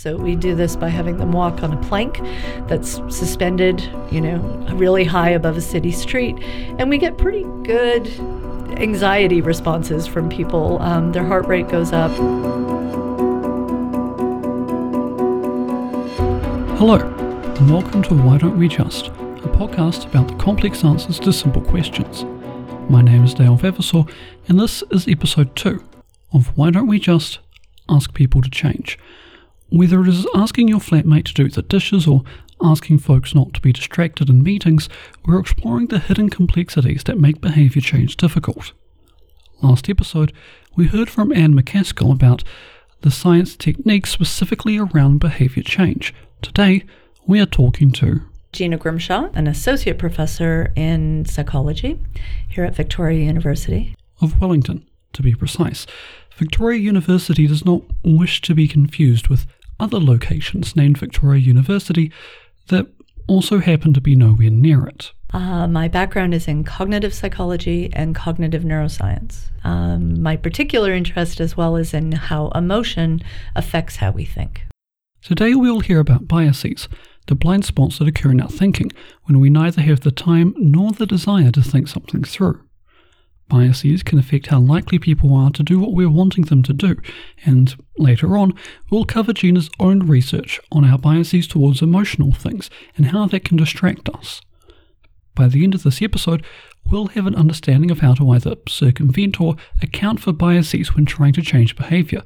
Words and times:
So 0.00 0.16
we 0.16 0.34
do 0.34 0.54
this 0.54 0.76
by 0.76 0.88
having 0.88 1.18
them 1.18 1.32
walk 1.32 1.62
on 1.62 1.74
a 1.74 1.76
plank 1.82 2.22
that's 2.68 2.92
suspended, 3.14 3.82
you 4.10 4.22
know, 4.22 4.38
really 4.72 5.04
high 5.04 5.28
above 5.28 5.58
a 5.58 5.60
city 5.60 5.92
street. 5.92 6.38
And 6.78 6.88
we 6.88 6.96
get 6.96 7.18
pretty 7.18 7.42
good 7.64 8.08
anxiety 8.80 9.42
responses 9.42 10.06
from 10.06 10.30
people. 10.30 10.80
Um, 10.80 11.12
their 11.12 11.26
heart 11.26 11.46
rate 11.46 11.68
goes 11.68 11.92
up. 11.92 12.10
Hello, 16.78 16.96
and 16.96 17.70
welcome 17.70 18.02
to 18.04 18.14
Why 18.14 18.38
Don't 18.38 18.58
We 18.58 18.68
Just, 18.68 19.08
a 19.08 19.50
podcast 19.52 20.06
about 20.06 20.28
the 20.28 20.34
complex 20.36 20.82
answers 20.82 21.20
to 21.20 21.30
simple 21.30 21.60
questions. 21.60 22.24
My 22.88 23.02
name 23.02 23.24
is 23.24 23.34
Dale 23.34 23.58
Vavasor, 23.58 24.10
and 24.48 24.58
this 24.58 24.82
is 24.90 25.06
episode 25.06 25.54
2 25.56 25.84
of 26.32 26.56
Why 26.56 26.70
Don't 26.70 26.86
We 26.86 26.98
Just 26.98 27.40
Ask 27.90 28.14
People 28.14 28.40
to 28.40 28.48
Change. 28.48 28.98
Whether 29.70 30.00
it 30.02 30.08
is 30.08 30.26
asking 30.34 30.68
your 30.68 30.80
flatmate 30.80 31.26
to 31.26 31.34
do 31.34 31.48
the 31.48 31.62
dishes 31.62 32.06
or 32.06 32.24
asking 32.60 32.98
folks 32.98 33.34
not 33.34 33.54
to 33.54 33.60
be 33.60 33.72
distracted 33.72 34.28
in 34.28 34.42
meetings, 34.42 34.88
we're 35.24 35.38
exploring 35.38 35.86
the 35.86 36.00
hidden 36.00 36.28
complexities 36.28 37.04
that 37.04 37.18
make 37.18 37.40
behaviour 37.40 37.80
change 37.80 38.16
difficult. 38.16 38.72
Last 39.62 39.88
episode, 39.88 40.32
we 40.76 40.86
heard 40.86 41.08
from 41.08 41.32
Anne 41.32 41.54
McCaskill 41.54 42.12
about 42.12 42.42
the 43.02 43.10
science 43.10 43.56
techniques 43.56 44.10
specifically 44.10 44.76
around 44.76 45.20
behaviour 45.20 45.62
change. 45.62 46.14
Today, 46.42 46.84
we 47.26 47.40
are 47.40 47.46
talking 47.46 47.92
to 47.92 48.22
Gina 48.52 48.76
Grimshaw, 48.76 49.30
an 49.34 49.46
associate 49.46 49.98
professor 49.98 50.72
in 50.74 51.24
psychology 51.26 52.00
here 52.48 52.64
at 52.64 52.74
Victoria 52.74 53.24
University. 53.24 53.94
Of 54.20 54.40
Wellington, 54.40 54.84
to 55.12 55.22
be 55.22 55.34
precise. 55.34 55.86
Victoria 56.36 56.80
University 56.80 57.46
does 57.46 57.64
not 57.64 57.82
wish 58.02 58.40
to 58.40 58.54
be 58.54 58.66
confused 58.66 59.28
with 59.28 59.46
other 59.80 59.98
locations 59.98 60.76
named 60.76 60.98
Victoria 60.98 61.40
University 61.40 62.12
that 62.68 62.86
also 63.26 63.58
happen 63.58 63.92
to 63.94 64.00
be 64.00 64.16
nowhere 64.16 64.50
near 64.50 64.86
it. 64.86 65.12
Uh, 65.32 65.66
my 65.68 65.86
background 65.86 66.34
is 66.34 66.48
in 66.48 66.64
cognitive 66.64 67.14
psychology 67.14 67.90
and 67.92 68.14
cognitive 68.14 68.62
neuroscience. 68.62 69.44
Um, 69.62 70.20
my 70.20 70.36
particular 70.36 70.92
interest, 70.92 71.40
as 71.40 71.56
well, 71.56 71.76
is 71.76 71.94
in 71.94 72.12
how 72.12 72.48
emotion 72.48 73.22
affects 73.54 73.96
how 73.96 74.10
we 74.10 74.24
think. 74.24 74.62
Today 75.22 75.54
we'll 75.54 75.80
hear 75.80 76.00
about 76.00 76.26
biases, 76.26 76.88
the 77.26 77.34
blind 77.34 77.64
spots 77.64 77.98
that 77.98 78.08
occur 78.08 78.32
in 78.32 78.40
our 78.40 78.48
thinking 78.48 78.90
when 79.24 79.38
we 79.38 79.50
neither 79.50 79.82
have 79.82 80.00
the 80.00 80.10
time 80.10 80.54
nor 80.56 80.92
the 80.92 81.06
desire 81.06 81.52
to 81.52 81.62
think 81.62 81.86
something 81.86 82.24
through. 82.24 82.60
Biases 83.50 84.04
can 84.04 84.18
affect 84.18 84.46
how 84.46 84.60
likely 84.60 84.98
people 84.98 85.34
are 85.34 85.50
to 85.50 85.62
do 85.64 85.80
what 85.80 85.92
we're 85.92 86.08
wanting 86.08 86.44
them 86.44 86.62
to 86.62 86.72
do, 86.72 86.96
and 87.44 87.74
later 87.98 88.38
on, 88.38 88.54
we'll 88.90 89.04
cover 89.04 89.32
Gina's 89.32 89.68
own 89.80 90.06
research 90.06 90.60
on 90.70 90.84
our 90.84 90.96
biases 90.96 91.48
towards 91.48 91.82
emotional 91.82 92.32
things 92.32 92.70
and 92.96 93.06
how 93.06 93.26
that 93.26 93.44
can 93.44 93.56
distract 93.56 94.08
us. 94.08 94.40
By 95.34 95.48
the 95.48 95.64
end 95.64 95.74
of 95.74 95.82
this 95.82 96.00
episode, 96.00 96.44
we'll 96.90 97.08
have 97.08 97.26
an 97.26 97.34
understanding 97.34 97.90
of 97.90 98.00
how 98.00 98.14
to 98.14 98.30
either 98.30 98.54
circumvent 98.68 99.40
or 99.40 99.56
account 99.82 100.20
for 100.20 100.32
biases 100.32 100.94
when 100.94 101.04
trying 101.04 101.32
to 101.32 101.42
change 101.42 101.76
behaviour. 101.76 102.22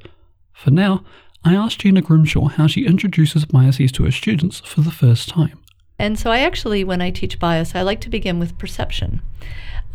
For 0.53 0.71
now, 0.71 1.05
I 1.43 1.55
asked 1.55 1.81
Gina 1.81 2.03
Grimshaw 2.03 2.49
how 2.49 2.67
she 2.67 2.87
introduces 2.87 3.47
biases 3.47 3.93
to 3.93 4.05
her 4.05 4.13
students 4.13 4.61
for 4.61 4.83
the 4.83 4.91
first 4.91 5.31
time. 5.31 5.59
And 5.99 6.19
so, 6.19 6.31
I 6.31 6.41
actually, 6.41 6.85
when 6.85 7.01
I 7.01 7.11
teach 7.11 7.39
bias, 7.39 7.75
I 7.75 7.83
like 7.83 8.01
to 8.03 8.11
begin 8.11 8.39
with 8.39 8.59
perception 8.59 9.23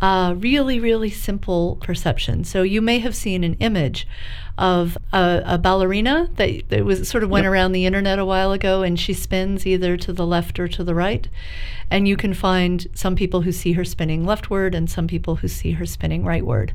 uh, 0.02 0.34
really, 0.38 0.80
really 0.80 1.10
simple 1.10 1.78
perception. 1.82 2.44
So 2.44 2.62
you 2.62 2.82
may 2.82 3.00
have 3.00 3.16
seen 3.16 3.44
an 3.44 3.56
image 3.56 4.08
of 4.58 4.98
a, 5.14 5.42
a 5.46 5.58
ballerina 5.58 6.30
that, 6.36 6.70
that, 6.70 6.86
was 6.86 7.08
sort 7.08 7.24
of 7.24 7.30
went 7.30 7.44
yep. 7.44 7.52
around 7.52 7.72
the 7.72 7.86
internet 7.86 8.20
a 8.20 8.26
while 8.26 8.52
ago, 8.52 8.82
and 8.82 9.00
she 9.00 9.14
spins 9.14 9.66
either 9.66 9.98
to 9.98 10.14
the 10.14 10.26
left 10.26 10.60
or 10.60 10.68
to 10.68 10.84
the 10.84 10.96
right. 10.96 11.28
And 11.92 12.08
you 12.08 12.18
can 12.18 12.34
find 12.34 12.88
some 12.94 13.16
people 13.16 13.42
who 13.42 13.52
see 13.52 13.74
her 13.74 13.86
spinning 13.86 14.26
leftward 14.26 14.76
and 14.76 14.90
some 14.90 15.08
people 15.08 15.38
who 15.38 15.48
see 15.48 15.72
her 15.72 15.86
spinning 15.86 16.24
rightward. 16.24 16.72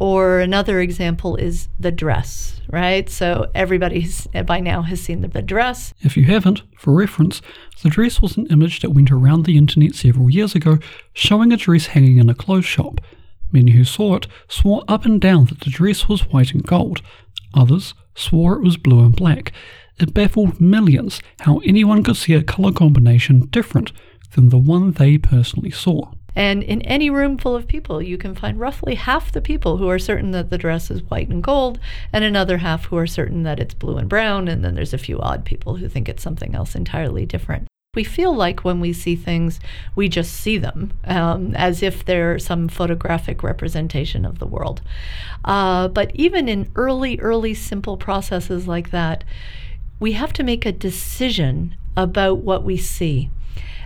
Or 0.00 0.40
another 0.40 0.80
example 0.80 1.36
is 1.36 1.68
the 1.78 1.92
dress, 1.92 2.62
right? 2.70 3.08
So 3.10 3.50
everybody 3.54 4.08
uh, 4.34 4.42
by 4.44 4.58
now 4.58 4.80
has 4.80 4.98
seen 4.98 5.20
the, 5.20 5.28
the 5.28 5.42
dress. 5.42 5.92
If 6.00 6.16
you 6.16 6.24
haven't, 6.24 6.62
for 6.78 6.94
reference, 6.94 7.42
the 7.82 7.90
dress 7.90 8.22
was 8.22 8.38
an 8.38 8.46
image 8.46 8.80
that 8.80 8.90
went 8.90 9.10
around 9.10 9.44
the 9.44 9.58
internet 9.58 9.94
several 9.94 10.30
years 10.30 10.54
ago 10.54 10.78
showing 11.12 11.52
a 11.52 11.56
dress 11.58 11.88
hanging 11.88 12.16
in 12.16 12.30
a 12.30 12.34
clothes 12.34 12.64
shop. 12.64 13.02
Many 13.52 13.72
who 13.72 13.84
saw 13.84 14.14
it 14.14 14.26
swore 14.48 14.84
up 14.88 15.04
and 15.04 15.20
down 15.20 15.44
that 15.46 15.60
the 15.60 15.70
dress 15.70 16.08
was 16.08 16.28
white 16.32 16.52
and 16.52 16.66
gold. 16.66 17.02
Others 17.52 17.92
swore 18.14 18.54
it 18.54 18.62
was 18.62 18.78
blue 18.78 19.04
and 19.04 19.14
black. 19.14 19.52
It 19.98 20.14
baffled 20.14 20.62
millions 20.62 21.20
how 21.40 21.58
anyone 21.58 22.02
could 22.02 22.16
see 22.16 22.32
a 22.32 22.42
colour 22.42 22.72
combination 22.72 23.48
different 23.50 23.92
than 24.34 24.48
the 24.48 24.58
one 24.58 24.92
they 24.92 25.18
personally 25.18 25.70
saw. 25.70 26.12
And 26.34 26.62
in 26.62 26.82
any 26.82 27.10
room 27.10 27.38
full 27.38 27.56
of 27.56 27.66
people, 27.66 28.00
you 28.00 28.16
can 28.16 28.34
find 28.34 28.58
roughly 28.58 28.94
half 28.94 29.32
the 29.32 29.40
people 29.40 29.76
who 29.76 29.88
are 29.88 29.98
certain 29.98 30.30
that 30.32 30.50
the 30.50 30.58
dress 30.58 30.90
is 30.90 31.02
white 31.04 31.28
and 31.28 31.42
gold, 31.42 31.78
and 32.12 32.24
another 32.24 32.58
half 32.58 32.86
who 32.86 32.96
are 32.96 33.06
certain 33.06 33.42
that 33.42 33.60
it's 33.60 33.74
blue 33.74 33.96
and 33.96 34.08
brown, 34.08 34.48
and 34.48 34.64
then 34.64 34.74
there's 34.74 34.94
a 34.94 34.98
few 34.98 35.18
odd 35.20 35.44
people 35.44 35.76
who 35.76 35.88
think 35.88 36.08
it's 36.08 36.22
something 36.22 36.54
else 36.54 36.74
entirely 36.74 37.26
different. 37.26 37.66
We 37.96 38.04
feel 38.04 38.32
like 38.32 38.60
when 38.60 38.78
we 38.78 38.92
see 38.92 39.16
things, 39.16 39.58
we 39.96 40.08
just 40.08 40.32
see 40.32 40.58
them 40.58 40.92
um, 41.04 41.56
as 41.56 41.82
if 41.82 42.04
they're 42.04 42.38
some 42.38 42.68
photographic 42.68 43.42
representation 43.42 44.24
of 44.24 44.38
the 44.38 44.46
world. 44.46 44.80
Uh, 45.44 45.88
but 45.88 46.14
even 46.14 46.48
in 46.48 46.70
early, 46.76 47.18
early, 47.18 47.52
simple 47.52 47.96
processes 47.96 48.68
like 48.68 48.90
that, 48.92 49.24
we 49.98 50.12
have 50.12 50.32
to 50.34 50.44
make 50.44 50.64
a 50.64 50.70
decision 50.70 51.74
about 51.96 52.38
what 52.38 52.62
we 52.62 52.76
see. 52.76 53.28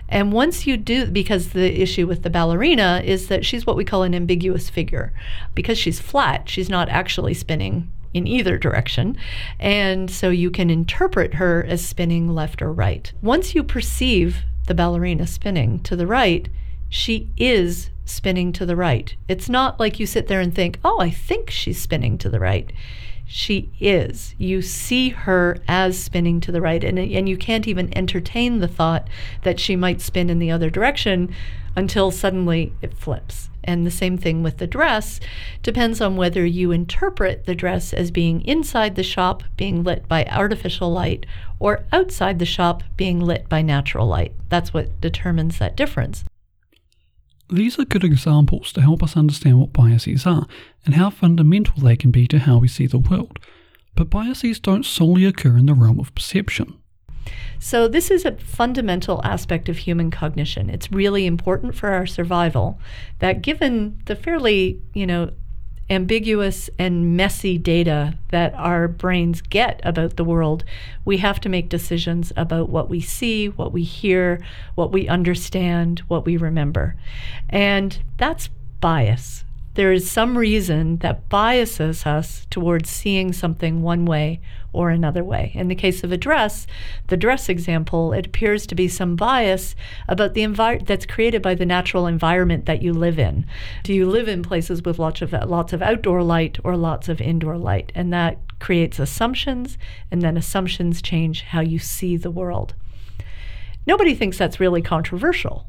And 0.07 0.31
once 0.31 0.67
you 0.67 0.77
do, 0.77 1.07
because 1.07 1.49
the 1.49 1.81
issue 1.81 2.07
with 2.07 2.23
the 2.23 2.29
ballerina 2.29 3.01
is 3.03 3.27
that 3.27 3.45
she's 3.45 3.65
what 3.65 3.75
we 3.75 3.85
call 3.85 4.03
an 4.03 4.15
ambiguous 4.15 4.69
figure. 4.69 5.13
Because 5.53 5.77
she's 5.77 5.99
flat, 5.99 6.47
she's 6.47 6.69
not 6.69 6.89
actually 6.89 7.33
spinning 7.33 7.91
in 8.13 8.27
either 8.27 8.57
direction. 8.57 9.17
And 9.59 10.09
so 10.09 10.29
you 10.29 10.49
can 10.49 10.69
interpret 10.69 11.35
her 11.35 11.63
as 11.67 11.85
spinning 11.85 12.33
left 12.33 12.61
or 12.61 12.71
right. 12.71 13.11
Once 13.21 13.53
you 13.55 13.63
perceive 13.63 14.43
the 14.67 14.73
ballerina 14.73 15.27
spinning 15.27 15.79
to 15.81 15.95
the 15.95 16.07
right, 16.07 16.47
she 16.87 17.29
is 17.35 17.89
spinning 18.05 18.53
to 18.53 18.65
the 18.65 18.75
right. 18.75 19.15
It's 19.27 19.49
not 19.49 19.79
like 19.79 19.99
you 19.99 20.05
sit 20.05 20.27
there 20.27 20.39
and 20.39 20.53
think, 20.53 20.79
oh, 20.85 20.99
I 20.99 21.09
think 21.09 21.49
she's 21.49 21.81
spinning 21.81 22.17
to 22.19 22.29
the 22.29 22.39
right 22.39 22.71
she 23.27 23.71
is. 23.79 24.35
You 24.37 24.61
see 24.61 25.09
her 25.09 25.57
as 25.67 25.97
spinning 25.97 26.39
to 26.41 26.51
the 26.51 26.61
right, 26.61 26.83
and, 26.83 26.99
and 26.99 27.27
you 27.27 27.37
can't 27.37 27.67
even 27.67 27.95
entertain 27.97 28.59
the 28.59 28.67
thought 28.67 29.07
that 29.43 29.59
she 29.59 29.75
might 29.75 30.01
spin 30.01 30.29
in 30.29 30.39
the 30.39 30.51
other 30.51 30.69
direction 30.69 31.33
until 31.75 32.11
suddenly 32.11 32.73
it 32.81 32.93
flips. 32.93 33.49
And 33.63 33.85
the 33.85 33.91
same 33.91 34.17
thing 34.17 34.43
with 34.43 34.59
the 34.59 34.67
dress 34.67 35.19
depends 35.63 35.99
on 35.99 36.15
whether 36.15 36.45
you 36.45 36.71
interpret 36.71 37.45
the 37.45 37.55
dress 37.55 37.93
as 37.93 38.11
being 38.11 38.41
inside 38.45 38.95
the 38.95 39.03
shop, 39.03 39.43
being 39.57 39.83
lit 39.83 40.07
by 40.07 40.25
artificial 40.25 40.91
light, 40.91 41.25
or 41.57 41.83
outside 41.91 42.37
the 42.37 42.45
shop, 42.45 42.83
being 42.95 43.19
lit 43.19 43.49
by 43.49 43.63
natural 43.63 44.07
light. 44.07 44.33
That's 44.49 44.73
what 44.73 45.01
determines 45.01 45.57
that 45.57 45.75
difference. 45.75 46.23
These 47.49 47.77
are 47.77 47.85
good 47.85 48.03
examples 48.03 48.73
to 48.73 48.81
help 48.81 49.03
us 49.03 49.15
understand 49.15 49.59
what 49.59 49.73
biases 49.73 50.25
are 50.25 50.47
and 50.85 50.95
how 50.95 51.09
fundamental 51.09 51.75
they 51.81 51.95
can 51.95 52.11
be 52.11 52.27
to 52.27 52.39
how 52.39 52.57
we 52.57 52.67
see 52.67 52.87
the 52.87 52.97
world. 52.97 53.39
But 53.95 54.09
biases 54.09 54.59
don't 54.59 54.85
solely 54.85 55.25
occur 55.25 55.57
in 55.57 55.67
the 55.67 55.73
realm 55.73 55.99
of 55.99 56.13
perception. 56.15 56.79
So, 57.59 57.87
this 57.87 58.11
is 58.11 58.25
a 58.25 58.33
fundamental 58.33 59.21
aspect 59.23 59.69
of 59.69 59.79
human 59.79 60.11
cognition. 60.11 60.69
It's 60.69 60.91
really 60.91 61.25
important 61.25 61.75
for 61.75 61.89
our 61.89 62.05
survival 62.05 62.79
that, 63.19 63.41
given 63.41 63.99
the 64.05 64.15
fairly, 64.15 64.81
you 64.93 65.07
know, 65.07 65.31
ambiguous 65.89 66.69
and 66.77 67.15
messy 67.15 67.57
data 67.57 68.17
that 68.29 68.53
our 68.55 68.87
brains 68.87 69.41
get 69.41 69.79
about 69.83 70.17
the 70.17 70.23
world, 70.23 70.63
we 71.05 71.17
have 71.17 71.39
to 71.39 71.49
make 71.49 71.69
decisions 71.69 72.33
about 72.35 72.69
what 72.69 72.89
we 72.89 72.99
see, 72.99 73.47
what 73.47 73.71
we 73.71 73.83
hear, 73.83 74.43
what 74.75 74.91
we 74.91 75.07
understand, 75.07 75.99
what 76.07 76.25
we 76.25 76.37
remember. 76.37 76.95
And 77.49 77.97
that's 78.17 78.49
bias 78.81 79.44
there 79.75 79.91
is 79.91 80.09
some 80.09 80.37
reason 80.37 80.97
that 80.97 81.27
biases 81.29 82.05
us 82.05 82.47
towards 82.49 82.89
seeing 82.89 83.33
something 83.33 83.81
one 83.81 84.05
way 84.05 84.39
or 84.71 84.89
another 84.89 85.23
way. 85.23 85.51
In 85.53 85.67
the 85.67 85.75
case 85.75 86.03
of 86.03 86.11
a 86.11 86.17
dress, 86.17 86.65
the 87.07 87.17
dress 87.17 87.47
example, 87.47 88.13
it 88.13 88.25
appears 88.25 88.65
to 88.67 88.75
be 88.75 88.87
some 88.87 89.15
bias 89.15 89.75
about 90.07 90.33
the 90.33 90.43
environment 90.43 90.87
that's 90.87 91.05
created 91.05 91.41
by 91.41 91.55
the 91.55 91.65
natural 91.65 92.07
environment 92.07 92.65
that 92.65 92.81
you 92.81 92.93
live 92.93 93.19
in. 93.19 93.45
Do 93.83 93.93
you 93.93 94.09
live 94.09 94.27
in 94.27 94.43
places 94.43 94.81
with 94.81 94.99
lots 94.99 95.21
of 95.21 95.31
lots 95.31 95.73
of 95.73 95.81
outdoor 95.81 96.23
light 96.23 96.57
or 96.63 96.75
lots 96.75 97.07
of 97.07 97.21
indoor 97.21 97.57
light? 97.57 97.91
And 97.95 98.11
that 98.13 98.39
creates 98.59 98.99
assumptions, 98.99 99.77
and 100.09 100.21
then 100.21 100.37
assumptions 100.37 101.01
change 101.01 101.43
how 101.43 101.61
you 101.61 101.79
see 101.79 102.17
the 102.17 102.31
world. 102.31 102.73
Nobody 103.85 104.15
thinks 104.15 104.37
that's 104.37 104.59
really 104.59 104.81
controversial 104.81 105.67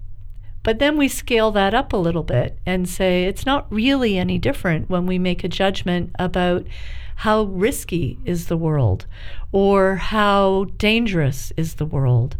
but 0.66 0.80
then 0.80 0.96
we 0.96 1.06
scale 1.06 1.52
that 1.52 1.74
up 1.74 1.92
a 1.92 1.96
little 1.96 2.24
bit 2.24 2.58
and 2.66 2.88
say 2.88 3.22
it's 3.22 3.46
not 3.46 3.72
really 3.72 4.18
any 4.18 4.36
different 4.36 4.90
when 4.90 5.06
we 5.06 5.16
make 5.16 5.44
a 5.44 5.48
judgment 5.48 6.10
about 6.18 6.66
how 7.14 7.44
risky 7.44 8.18
is 8.24 8.48
the 8.48 8.56
world, 8.56 9.06
or 9.52 9.94
how 9.94 10.64
dangerous 10.76 11.52
is 11.56 11.76
the 11.76 11.86
world, 11.86 12.36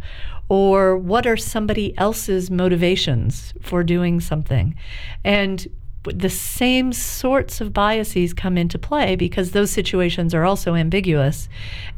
or 0.49 0.97
what 0.97 1.25
are 1.25 1.37
somebody 1.37 1.97
else's 1.97 2.51
motivations 2.51 3.53
for 3.61 3.81
doing 3.81 4.19
something. 4.19 4.75
And 5.23 5.65
the 6.13 6.29
same 6.29 6.93
sorts 6.93 7.61
of 7.61 7.73
biases 7.73 8.33
come 8.33 8.57
into 8.57 8.77
play 8.77 9.15
because 9.15 9.51
those 9.51 9.71
situations 9.71 10.33
are 10.33 10.45
also 10.45 10.75
ambiguous. 10.75 11.49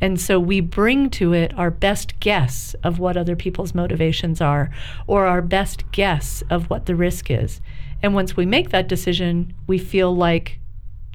And 0.01 0.19
so 0.19 0.39
we 0.39 0.61
bring 0.61 1.09
to 1.11 1.33
it 1.33 1.57
our 1.57 1.71
best 1.71 2.19
guess 2.19 2.75
of 2.83 2.99
what 2.99 3.17
other 3.17 3.35
people's 3.35 3.75
motivations 3.75 4.41
are 4.41 4.69
or 5.07 5.25
our 5.25 5.41
best 5.41 5.89
guess 5.91 6.43
of 6.49 6.69
what 6.69 6.85
the 6.85 6.95
risk 6.95 7.29
is. 7.29 7.61
And 8.01 8.13
once 8.13 8.37
we 8.37 8.45
make 8.45 8.69
that 8.69 8.87
decision, 8.87 9.53
we 9.67 9.77
feel 9.77 10.15
like 10.15 10.59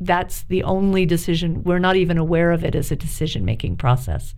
that's 0.01 0.43
the 0.45 0.63
only 0.65 1.07
decision. 1.07 1.63
We're 1.63 1.79
not 1.79 1.97
even 1.97 2.19
aware 2.19 2.51
of 2.51 2.65
it 2.65 2.75
as 2.75 2.91
a 2.91 2.97
decision 2.97 3.45
making 3.45 3.77
process. 3.77 4.35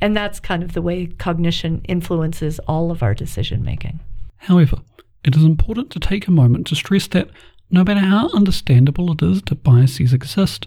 And 0.00 0.16
that's 0.16 0.40
kind 0.40 0.62
of 0.62 0.72
the 0.72 0.82
way 0.82 1.06
cognition 1.06 1.82
influences 1.84 2.58
all 2.60 2.90
of 2.90 3.02
our 3.02 3.14
decision 3.14 3.62
making. 3.64 4.00
However, 4.38 4.78
it 5.24 5.36
is 5.36 5.44
important 5.44 5.90
to 5.90 6.00
take 6.00 6.26
a 6.26 6.30
moment 6.30 6.66
to 6.68 6.74
stress 6.74 7.06
that 7.08 7.28
no 7.70 7.84
matter 7.84 8.00
how 8.00 8.28
understandable 8.30 9.12
it 9.12 9.22
is 9.22 9.42
that 9.42 9.62
biases 9.62 10.12
exist, 10.12 10.66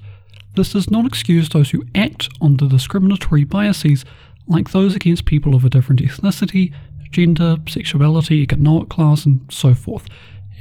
this 0.56 0.74
does 0.74 0.90
not 0.90 1.06
excuse 1.06 1.50
those 1.50 1.70
who 1.70 1.86
act 1.94 2.30
on 2.42 2.58
the 2.58 2.68
discriminatory 2.68 3.44
biases, 3.44 4.04
like 4.48 4.72
those 4.72 4.96
against 4.96 5.26
people 5.26 5.56
of 5.56 5.64
a 5.64 5.70
different 5.70 6.02
ethnicity, 6.02 6.74
gender, 7.12 7.58
sexuality, 7.68 8.42
economic 8.42 8.90
class, 8.90 9.26
and 9.26 9.42
so 9.50 9.74
forth. 9.74 10.08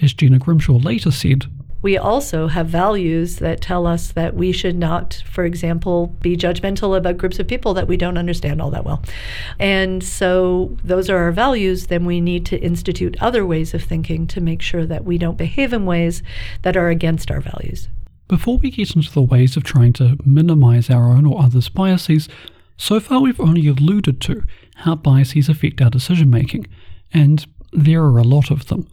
As 0.03 0.13
Gina 0.13 0.39
Grimshaw 0.39 0.77
later 0.77 1.11
said, 1.11 1.47
we 1.83 1.97
also 1.97 2.49
have 2.49 2.67
values 2.67 3.37
that 3.37 3.61
tell 3.61 3.87
us 3.87 4.13
that 4.13 4.35
we 4.35 4.53
should 4.53 4.77
not, 4.77 5.23
for 5.31 5.45
example, 5.45 6.09
be 6.21 6.37
judgmental 6.37 6.97
about 6.97 7.19
groups 7.19 7.39
of 7.39 7.47
people 7.47 7.75
that 7.75 7.87
we 7.87 7.97
don't 7.97 8.19
understand 8.19 8.61
all 8.61 8.71
that 8.71 8.85
well. 8.85 9.03
And 9.59 10.03
so 10.03 10.77
those 10.83 11.09
are 11.11 11.19
our 11.19 11.33
values, 11.33 11.87
then 11.87 12.05
we 12.05 12.21
need 12.21 12.47
to 12.47 12.59
institute 12.59 13.17
other 13.21 13.47
ways 13.47 13.75
of 13.75 13.83
thinking 13.83 14.27
to 14.29 14.41
make 14.41 14.63
sure 14.63 14.87
that 14.87 15.05
we 15.05 15.19
don't 15.19 15.39
behave 15.39 15.73
in 15.73 15.87
ways 15.87 16.23
that 16.63 16.77
are 16.77 16.89
against 16.89 17.31
our 17.31 17.41
values. 17.41 17.89
Before 18.29 18.59
we 18.59 18.71
get 18.71 18.97
into 18.97 19.13
the 19.13 19.23
ways 19.23 19.57
of 19.57 19.63
trying 19.63 19.93
to 19.95 20.17
minimize 20.25 20.91
our 20.91 21.11
own 21.11 21.27
or 21.27 21.41
others' 21.41 21.69
biases, 21.69 22.29
so 22.77 22.99
far 22.99 23.21
we've 23.21 23.41
only 23.41 23.67
alluded 23.69 24.21
to 24.23 24.43
how 24.77 24.97
biases 24.97 25.49
affect 25.49 25.81
our 25.81 25.91
decision 25.91 26.29
making, 26.29 26.67
and 27.13 27.47
there 27.73 28.03
are 28.03 28.19
a 28.19 28.25
lot 28.25 28.51
of 28.51 28.67
them. 28.67 28.89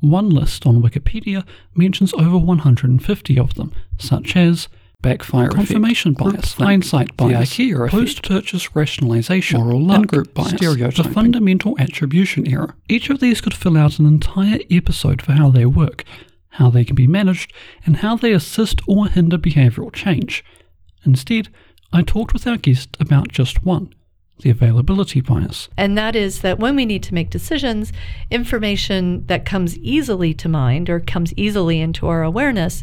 One 0.00 0.30
list 0.30 0.64
on 0.66 0.82
Wikipedia 0.82 1.44
mentions 1.74 2.14
over 2.14 2.38
150 2.38 3.38
of 3.38 3.54
them, 3.54 3.72
such 3.98 4.36
as 4.36 4.68
backfire 5.00 5.48
confirmation 5.48 6.14
effect, 6.18 6.34
bias, 6.34 6.52
hindsight 6.54 7.16
bias, 7.16 7.56
post-purchase 7.90 8.74
rationalization, 8.74 9.60
moral 9.60 9.80
luck, 9.80 10.06
group 10.08 10.34
bias, 10.34 10.60
the 10.96 11.10
fundamental 11.12 11.76
attribution 11.78 12.46
error. 12.48 12.74
Each 12.88 13.10
of 13.10 13.20
these 13.20 13.40
could 13.40 13.54
fill 13.54 13.76
out 13.76 13.98
an 13.98 14.06
entire 14.06 14.60
episode 14.70 15.22
for 15.22 15.32
how 15.32 15.50
they 15.50 15.66
work, 15.66 16.04
how 16.50 16.70
they 16.70 16.84
can 16.84 16.96
be 16.96 17.06
managed, 17.06 17.52
and 17.84 17.98
how 17.98 18.16
they 18.16 18.32
assist 18.32 18.80
or 18.86 19.08
hinder 19.08 19.38
behavioral 19.38 19.92
change. 19.92 20.44
Instead, 21.04 21.48
I 21.92 22.02
talked 22.02 22.32
with 22.32 22.46
our 22.46 22.56
guest 22.56 22.96
about 23.00 23.28
just 23.28 23.64
one, 23.64 23.94
the 24.40 24.50
availability 24.50 25.20
bias. 25.20 25.68
And 25.76 25.96
that 25.98 26.14
is 26.14 26.40
that 26.40 26.58
when 26.58 26.76
we 26.76 26.86
need 26.86 27.02
to 27.04 27.14
make 27.14 27.30
decisions, 27.30 27.92
information 28.30 29.26
that 29.26 29.44
comes 29.44 29.76
easily 29.78 30.34
to 30.34 30.48
mind 30.48 30.88
or 30.88 31.00
comes 31.00 31.34
easily 31.34 31.80
into 31.80 32.06
our 32.06 32.22
awareness 32.22 32.82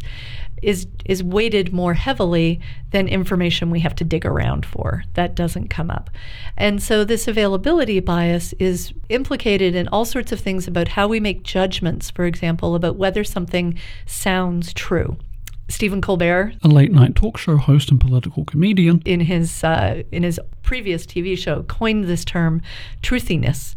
is 0.62 0.86
is 1.04 1.22
weighted 1.22 1.72
more 1.72 1.94
heavily 1.94 2.60
than 2.90 3.06
information 3.08 3.70
we 3.70 3.80
have 3.80 3.94
to 3.94 4.04
dig 4.04 4.24
around 4.24 4.64
for 4.64 5.04
that 5.14 5.34
doesn't 5.34 5.68
come 5.68 5.90
up. 5.90 6.10
And 6.56 6.82
so 6.82 7.04
this 7.04 7.28
availability 7.28 8.00
bias 8.00 8.54
is 8.54 8.92
implicated 9.08 9.74
in 9.74 9.88
all 9.88 10.04
sorts 10.04 10.32
of 10.32 10.40
things 10.40 10.66
about 10.66 10.88
how 10.88 11.06
we 11.08 11.20
make 11.20 11.42
judgments, 11.42 12.10
for 12.10 12.24
example, 12.24 12.74
about 12.74 12.96
whether 12.96 13.22
something 13.22 13.78
sounds 14.06 14.72
true. 14.72 15.18
Stephen 15.68 16.00
Colbert, 16.00 16.54
a 16.62 16.68
late 16.68 16.92
night 16.92 17.16
talk 17.16 17.36
show 17.36 17.56
host 17.56 17.90
and 17.90 18.00
political 18.00 18.44
comedian, 18.44 19.02
in 19.04 19.20
his 19.20 19.64
uh, 19.64 20.02
in 20.12 20.22
his 20.22 20.38
previous 20.62 21.04
TV 21.04 21.36
show, 21.36 21.64
coined 21.64 22.04
this 22.04 22.24
term 22.24 22.62
"truthiness," 23.02 23.74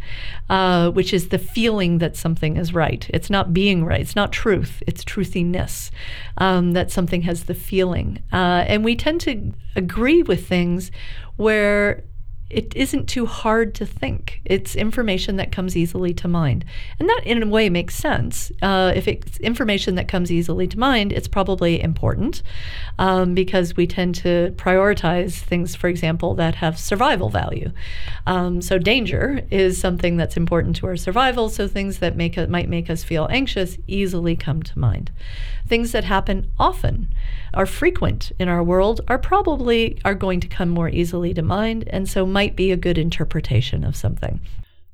uh, 0.50 0.92
which 0.92 1.14
is 1.14 1.30
the 1.30 1.40
feeling 1.40 1.98
that 1.98 2.16
something 2.16 2.58
is 2.58 2.74
right. 2.74 3.10
It's 3.12 3.30
not 3.30 3.54
being 3.54 3.84
right. 3.86 4.02
It's 4.02 4.16
not 4.16 4.32
truth. 4.32 4.84
It's 4.86 5.04
truthiness. 5.04 5.90
Um, 6.38 6.74
that 6.74 6.92
something 6.92 7.24
has 7.24 7.46
the 7.46 7.56
feeling, 7.56 8.22
uh, 8.32 8.66
and 8.68 8.86
we 8.86 8.96
tend 8.96 9.22
to 9.22 9.52
agree 9.76 10.22
with 10.22 10.48
things 10.48 10.92
where 11.38 12.04
it 12.50 12.76
isn't 12.76 13.08
too 13.08 13.28
hard 13.28 13.76
to 13.76 13.86
think. 13.86 14.42
It's 14.44 14.76
information 14.76 15.36
that 15.36 15.52
comes 15.52 15.78
easily 15.78 16.14
to 16.16 16.28
mind. 16.28 16.66
And 17.00 17.08
that, 17.08 17.22
in 17.24 17.44
a 17.44 17.48
way, 17.48 17.70
makes 17.70 17.96
sense. 17.96 18.52
Uh, 18.62 18.92
if 18.96 19.08
it's 19.08 19.38
information 19.38 19.96
that 19.96 20.08
comes 20.08 20.32
easily 20.32 20.68
to 20.68 20.80
mind, 20.80 21.14
it's 21.14 21.28
probably 21.28 21.82
important 21.82 22.42
um, 22.98 23.36
because 23.36 23.78
we 23.78 23.86
tend 23.86 24.16
to 24.16 24.54
prioritize 24.58 25.36
things, 25.36 25.76
for 25.76 25.88
example, 25.88 26.34
that 26.36 26.56
have 26.56 26.80
survival 26.80 27.30
value. 27.30 27.72
Um, 28.26 28.62
so, 28.62 28.80
danger 28.80 29.46
is 29.52 29.80
something 29.80 30.18
that's 30.18 30.36
important 30.36 30.76
to 30.78 30.88
our 30.88 30.98
survival. 30.98 31.50
So, 31.50 31.68
things 31.68 32.00
that 32.00 32.16
make 32.16 32.38
might 32.50 32.70
make 32.70 32.90
us 32.90 33.04
feel 33.04 33.28
anxious 33.30 33.78
easily 33.88 34.36
come 34.36 34.64
to 34.64 34.80
mind. 34.80 35.12
Things 35.70 35.92
that 35.92 36.04
happen 36.04 36.52
often, 36.58 37.14
are 37.54 37.66
frequent 37.66 38.32
in 38.40 38.50
our 38.50 38.64
world, 38.64 39.02
are 39.08 39.20
probably 39.20 40.00
are 40.04 40.16
going 40.16 40.40
to 40.40 40.48
come 40.48 40.70
more 40.70 40.90
easily 40.90 41.34
to 41.36 41.42
mind. 41.42 41.88
And 41.88 42.10
so, 42.10 42.26
might 42.26 42.56
be 42.56 42.72
a 42.72 42.78
good 42.78 42.98
interpretation 42.98 43.84
of 43.84 43.96
something. 43.96 44.42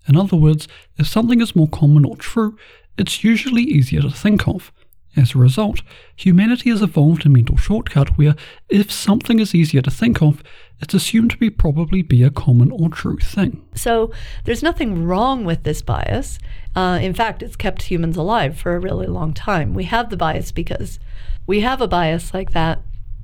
In 0.08 0.18
other 0.18 0.38
words, 0.38 0.68
if 0.98 1.08
something 1.08 1.42
is 1.42 1.56
more 1.56 1.70
common 1.70 2.06
or 2.06 2.18
true, 2.18 2.58
it's 2.98 3.24
usually 3.24 3.64
easier 3.64 4.02
to 4.02 4.12
think 4.12 4.48
of. 4.48 4.72
As 5.18 5.34
a 5.34 5.38
result, 5.38 5.82
humanity 6.16 6.70
has 6.70 6.82
evolved 6.82 7.26
a 7.26 7.30
mental 7.30 7.56
shortcut 7.56 8.18
where 8.18 8.36
if 8.68 8.92
something 8.92 9.40
is 9.40 9.56
easier 9.56 9.82
to 9.82 9.92
think 9.92 10.22
of, 10.22 10.44
it's 10.82 10.94
assumed 10.94 11.32
to 11.32 11.38
be 11.38 11.50
probably 11.50 12.02
be 12.02 12.22
a 12.22 12.30
common 12.30 12.70
or 12.72 12.90
true 12.90 13.18
thing. 13.18 13.66
So 13.76 14.12
there's 14.44 14.62
nothing 14.62 15.06
wrong 15.06 15.46
with 15.46 15.64
this 15.64 15.82
bias. 15.82 16.38
Uh, 16.76 17.00
in 17.02 17.14
fact, 17.14 17.42
it's 17.42 17.56
kept 17.56 17.84
humans 17.84 18.18
alive 18.18 18.58
for 18.58 18.76
a 18.76 18.80
really 18.80 19.08
long 19.08 19.34
time. 19.34 19.74
We 19.74 19.86
have 19.86 20.10
the 20.10 20.18
bias 20.18 20.52
because 20.52 21.00
we 21.48 21.62
have 21.62 21.80
a 21.80 21.88
bias 21.88 22.34
like 22.34 22.52
that 22.52 22.82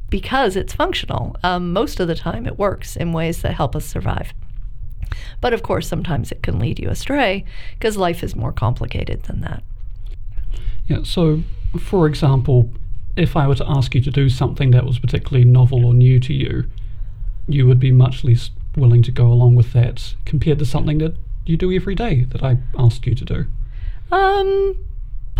because 0.09 0.55
it's 0.55 0.73
functional. 0.73 1.35
Um, 1.43 1.73
most 1.73 1.99
of 1.99 2.07
the 2.07 2.15
time, 2.15 2.45
it 2.45 2.57
works 2.57 2.95
in 2.95 3.11
ways 3.11 3.41
that 3.41 3.53
help 3.55 3.75
us 3.75 3.85
survive. 3.85 4.33
But 5.41 5.53
of 5.53 5.63
course, 5.63 5.87
sometimes 5.87 6.31
it 6.31 6.41
can 6.41 6.57
lead 6.57 6.79
you 6.79 6.89
astray 6.89 7.43
because 7.73 7.97
life 7.97 8.23
is 8.23 8.35
more 8.35 8.53
complicated 8.53 9.23
than 9.23 9.41
that. 9.41 9.63
Yeah, 10.87 11.03
so 11.03 11.43
for 11.79 12.07
example, 12.07 12.69
if 13.15 13.35
I 13.35 13.47
were 13.47 13.55
to 13.55 13.69
ask 13.69 13.93
you 13.95 14.01
to 14.01 14.11
do 14.11 14.29
something 14.29 14.71
that 14.71 14.85
was 14.85 14.99
particularly 14.99 15.45
novel 15.45 15.85
or 15.85 15.93
new 15.93 16.19
to 16.19 16.33
you, 16.33 16.65
you 17.47 17.67
would 17.67 17.79
be 17.79 17.91
much 17.91 18.23
less 18.23 18.51
willing 18.75 19.03
to 19.03 19.11
go 19.11 19.27
along 19.27 19.55
with 19.55 19.73
that 19.73 20.15
compared 20.25 20.59
to 20.59 20.65
something 20.65 20.99
that 20.99 21.15
you 21.45 21.57
do 21.57 21.71
every 21.71 21.95
day 21.95 22.25
that 22.25 22.43
I 22.43 22.57
ask 22.77 23.05
you 23.05 23.15
to 23.15 23.25
do. 23.25 23.45
Um, 24.11 24.77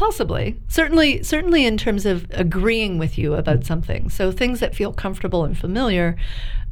Possibly. 0.02 0.60
Certainly 0.68 1.22
certainly 1.22 1.64
in 1.64 1.78
terms 1.78 2.08
of 2.08 2.26
agreeing 2.32 2.98
with 2.98 3.20
you 3.20 3.36
about 3.36 3.66
something. 3.66 4.10
So 4.10 4.32
things 4.32 4.60
that 4.60 4.74
feel 4.74 4.94
comfortable 4.94 5.44
and 5.46 5.56
familiar 5.56 6.16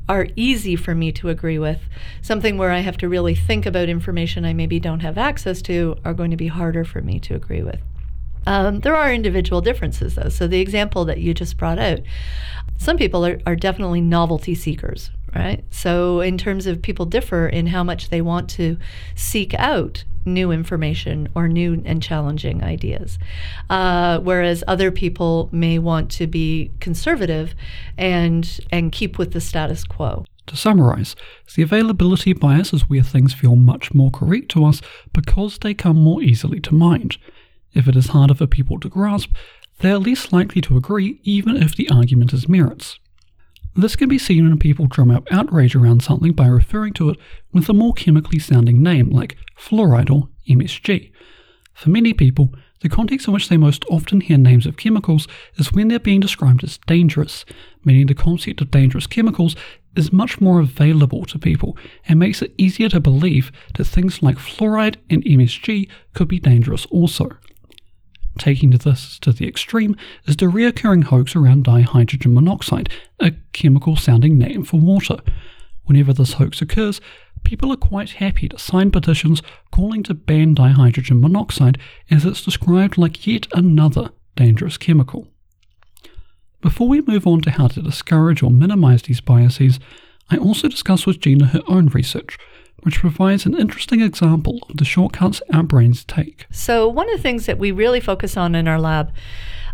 are 0.07 0.27
easy 0.35 0.75
for 0.75 0.95
me 0.95 1.11
to 1.11 1.29
agree 1.29 1.59
with. 1.59 1.79
Something 2.23 2.57
where 2.57 2.71
I 2.71 2.79
have 2.79 2.97
to 2.97 3.07
really 3.07 3.35
think 3.35 3.67
about 3.67 3.87
information 3.87 4.45
I 4.45 4.53
maybe 4.53 4.79
don't 4.79 5.01
have 5.01 5.19
access 5.19 5.61
to 5.63 5.95
are 6.03 6.15
going 6.15 6.31
to 6.31 6.37
be 6.37 6.47
harder 6.47 6.83
for 6.83 7.01
me 7.01 7.19
to 7.19 7.35
agree 7.35 7.61
with. 7.61 7.79
Um, 8.46 8.79
there 8.79 8.96
are 8.96 9.13
individual 9.13 9.62
differences, 9.62 10.15
though. 10.15 10.29
So, 10.29 10.48
the 10.48 10.60
example 10.60 11.05
that 11.05 11.19
you 11.19 11.34
just 11.34 11.58
brought 11.58 11.79
out, 11.79 12.00
some 12.77 12.98
people 12.98 13.25
are, 13.25 13.39
are 13.46 13.55
definitely 13.55 14.01
novelty 14.01 14.55
seekers, 14.55 15.12
right? 15.36 15.63
So, 15.72 16.22
in 16.22 16.38
terms 16.38 16.65
of 16.65 16.81
people 16.81 17.05
differ 17.05 17.48
in 17.48 17.67
how 17.67 17.84
much 17.84 18.10
they 18.10 18.22
want 18.22 18.50
to 18.51 18.77
seek 19.15 19.53
out 19.55 20.03
new 20.25 20.51
information 20.51 21.29
or 21.36 21.48
new 21.48 21.81
and 21.86 22.01
challenging 22.01 22.63
ideas. 22.63 23.17
Uh, 23.69 24.19
whereas 24.19 24.63
other 24.67 24.91
people 24.91 25.50
may 25.51 25.79
want 25.79 26.12
to 26.12 26.27
be 26.27 26.72
conservative 26.79 27.55
and 27.98 28.60
and 28.72 28.91
keep 28.91 29.17
with 29.17 29.31
the 29.31 29.41
status 29.41 29.84
quo. 29.84 30.25
To 30.48 30.55
summarize, 30.55 31.15
the 31.55 31.62
availability 31.62 32.34
bias 32.34 32.74
is 32.74 32.89
where 32.89 33.03
things 33.03 33.34
feel 33.34 33.55
much 33.55 33.93
more 33.93 34.10
correct 34.10 34.50
to 34.50 34.65
us 34.65 34.81
because 35.13 35.60
they 35.60 35.74
come 35.74 35.98
more 35.98 36.24
easily 36.24 36.60
to 36.62 36.74
mind. 36.74 37.17
If 37.73 37.88
it 37.88 37.95
is 37.95 38.07
harder 38.07 38.33
for 38.33 38.47
people 38.47 38.79
to 38.79 38.89
grasp, 38.89 39.31
they 39.79 39.91
are 39.91 39.97
less 39.97 40.31
likely 40.31 40.61
to 40.61 40.77
agree 40.77 41.19
even 41.23 41.55
if 41.57 41.75
the 41.75 41.89
argument 41.89 42.31
has 42.31 42.49
merits. 42.49 42.99
This 43.75 43.95
can 43.95 44.09
be 44.09 44.17
seen 44.17 44.47
when 44.47 44.59
people 44.59 44.88
drum 44.88 45.11
up 45.11 45.27
outrage 45.31 45.75
around 45.75 46.03
something 46.03 46.33
by 46.33 46.47
referring 46.47 46.93
to 46.93 47.09
it 47.09 47.17
with 47.53 47.69
a 47.69 47.73
more 47.73 47.93
chemically 47.93 48.39
sounding 48.39 48.81
name 48.83 49.09
like 49.09 49.38
fluoride 49.57 50.11
or 50.11 50.29
MSG. 50.49 51.11
For 51.73 51.89
many 51.89 52.13
people, 52.13 52.53
the 52.81 52.89
context 52.89 53.27
in 53.27 53.33
which 53.33 53.49
they 53.49 53.57
most 53.57 53.85
often 53.89 54.21
hear 54.21 54.38
names 54.38 54.65
of 54.65 54.77
chemicals 54.77 55.27
is 55.55 55.71
when 55.71 55.88
they're 55.88 55.99
being 55.99 56.19
described 56.19 56.63
as 56.63 56.77
dangerous, 56.88 57.45
meaning 57.83 58.07
the 58.07 58.13
concept 58.13 58.61
of 58.61 58.71
dangerous 58.71 59.07
chemicals 59.07 59.55
is 59.95 60.13
much 60.13 60.41
more 60.41 60.59
available 60.59 61.25
to 61.25 61.38
people 61.38 61.77
and 62.07 62.19
makes 62.19 62.41
it 62.41 62.53
easier 62.57 62.89
to 62.89 62.99
believe 62.99 63.51
that 63.75 63.85
things 63.85 64.23
like 64.23 64.38
fluoride 64.38 64.95
and 65.09 65.23
MSG 65.23 65.89
could 66.13 66.27
be 66.27 66.39
dangerous 66.39 66.85
also. 66.88 67.29
Taking 68.38 68.69
this 68.69 69.19
to 69.19 69.31
the 69.31 69.48
extreme 69.48 69.95
is 70.25 70.38
the 70.38 70.45
reoccurring 70.45 71.05
hoax 71.05 71.36
around 71.36 71.65
dihydrogen 71.65 72.33
monoxide, 72.33 72.89
a 73.19 73.31
chemical 73.53 73.95
sounding 73.95 74.38
name 74.38 74.63
for 74.63 74.79
water. 74.79 75.17
Whenever 75.83 76.13
this 76.13 76.33
hoax 76.33 76.62
occurs, 76.62 77.01
people 77.43 77.74
are 77.74 77.77
quite 77.77 78.12
happy 78.12 78.48
to 78.48 78.57
sign 78.59 78.91
petitions 78.91 79.41
calling 79.71 80.03
to 80.03 80.13
ban 80.13 80.55
dihydrogen 80.55 81.19
monoxide 81.19 81.77
as 82.12 82.25
it's 82.25 82.45
described 82.45 82.98
like 82.98 83.25
yet 83.25 83.48
another 83.53 84.12
dangerous 84.36 84.77
chemical. 84.77 85.27
Before 86.62 86.88
we 86.88 87.01
move 87.01 87.25
on 87.25 87.41
to 87.41 87.51
how 87.51 87.67
to 87.69 87.81
discourage 87.81 88.43
or 88.43 88.51
minimize 88.51 89.03
these 89.03 89.21
biases, 89.21 89.79
I 90.29 90.38
also 90.38 90.67
discuss 90.67 91.05
with 91.05 91.19
Gina 91.19 91.48
her 91.48 91.62
own 91.67 91.88
research, 91.88 92.38
which 92.83 93.00
provides 93.00 93.45
an 93.45 93.55
interesting 93.59 94.01
example 94.01 94.59
of 94.69 94.77
the 94.77 94.86
shortcuts 94.86 95.41
our 95.53 95.63
brains 95.63 96.03
take. 96.03 96.45
So, 96.51 96.88
one 96.88 97.09
of 97.09 97.15
the 97.15 97.21
things 97.21 97.45
that 97.45 97.57
we 97.57 97.71
really 97.71 98.00
focus 98.00 98.38
on 98.38 98.55
in 98.55 98.67
our 98.67 98.79
lab 98.79 99.13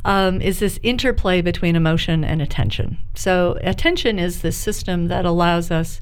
um, 0.04 0.42
is 0.42 0.60
this 0.60 0.80
interplay 0.84 1.42
between 1.42 1.76
emotion 1.76 2.24
and 2.24 2.42
attention. 2.42 2.98
So, 3.16 3.58
attention 3.62 4.20
is 4.20 4.42
the 4.42 4.52
system 4.52 5.08
that 5.08 5.26
allows 5.26 5.72
us, 5.72 6.00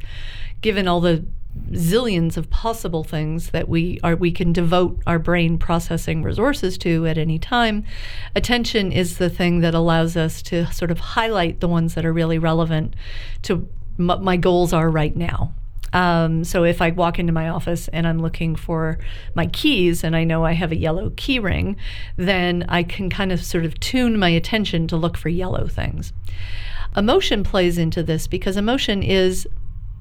given 0.61 0.87
all 0.87 1.01
the 1.01 1.25
zillions 1.71 2.35
of 2.35 2.49
possible 2.49 3.03
things 3.03 3.51
that 3.51 3.69
we 3.69 3.99
are 4.03 4.15
we 4.15 4.31
can 4.31 4.51
devote 4.51 4.99
our 5.05 5.19
brain 5.19 5.57
processing 5.57 6.23
resources 6.23 6.77
to 6.79 7.05
at 7.05 7.17
any 7.17 7.37
time 7.37 7.83
attention 8.35 8.91
is 8.91 9.17
the 9.17 9.29
thing 9.29 9.59
that 9.59 9.73
allows 9.73 10.17
us 10.17 10.41
to 10.41 10.65
sort 10.73 10.89
of 10.89 10.99
highlight 10.99 11.59
the 11.59 11.67
ones 11.67 11.93
that 11.93 12.05
are 12.05 12.13
really 12.13 12.39
relevant 12.39 12.95
to 13.41 13.67
my 13.97 14.35
goals 14.35 14.73
are 14.73 14.89
right 14.89 15.15
now 15.15 15.53
um, 15.93 16.43
so 16.43 16.63
if 16.63 16.81
I 16.81 16.89
walk 16.89 17.19
into 17.19 17.31
my 17.31 17.47
office 17.49 17.87
and 17.89 18.07
I'm 18.07 18.19
looking 18.19 18.55
for 18.55 18.97
my 19.35 19.45
keys 19.45 20.03
and 20.03 20.15
I 20.15 20.23
know 20.23 20.43
I 20.43 20.53
have 20.53 20.71
a 20.71 20.75
yellow 20.75 21.13
key 21.15 21.39
ring, 21.39 21.77
then 22.17 22.65
I 22.67 22.83
can 22.83 23.09
kind 23.09 23.31
of 23.31 23.43
sort 23.43 23.63
of 23.63 23.79
tune 23.79 24.17
my 24.17 24.29
attention 24.29 24.87
to 24.87 24.97
look 24.97 25.15
for 25.15 25.29
yellow 25.29 25.67
things. 25.67 26.11
Emotion 26.97 27.43
plays 27.43 27.77
into 27.77 28.03
this 28.03 28.27
because 28.27 28.57
emotion 28.57 29.03
is 29.03 29.47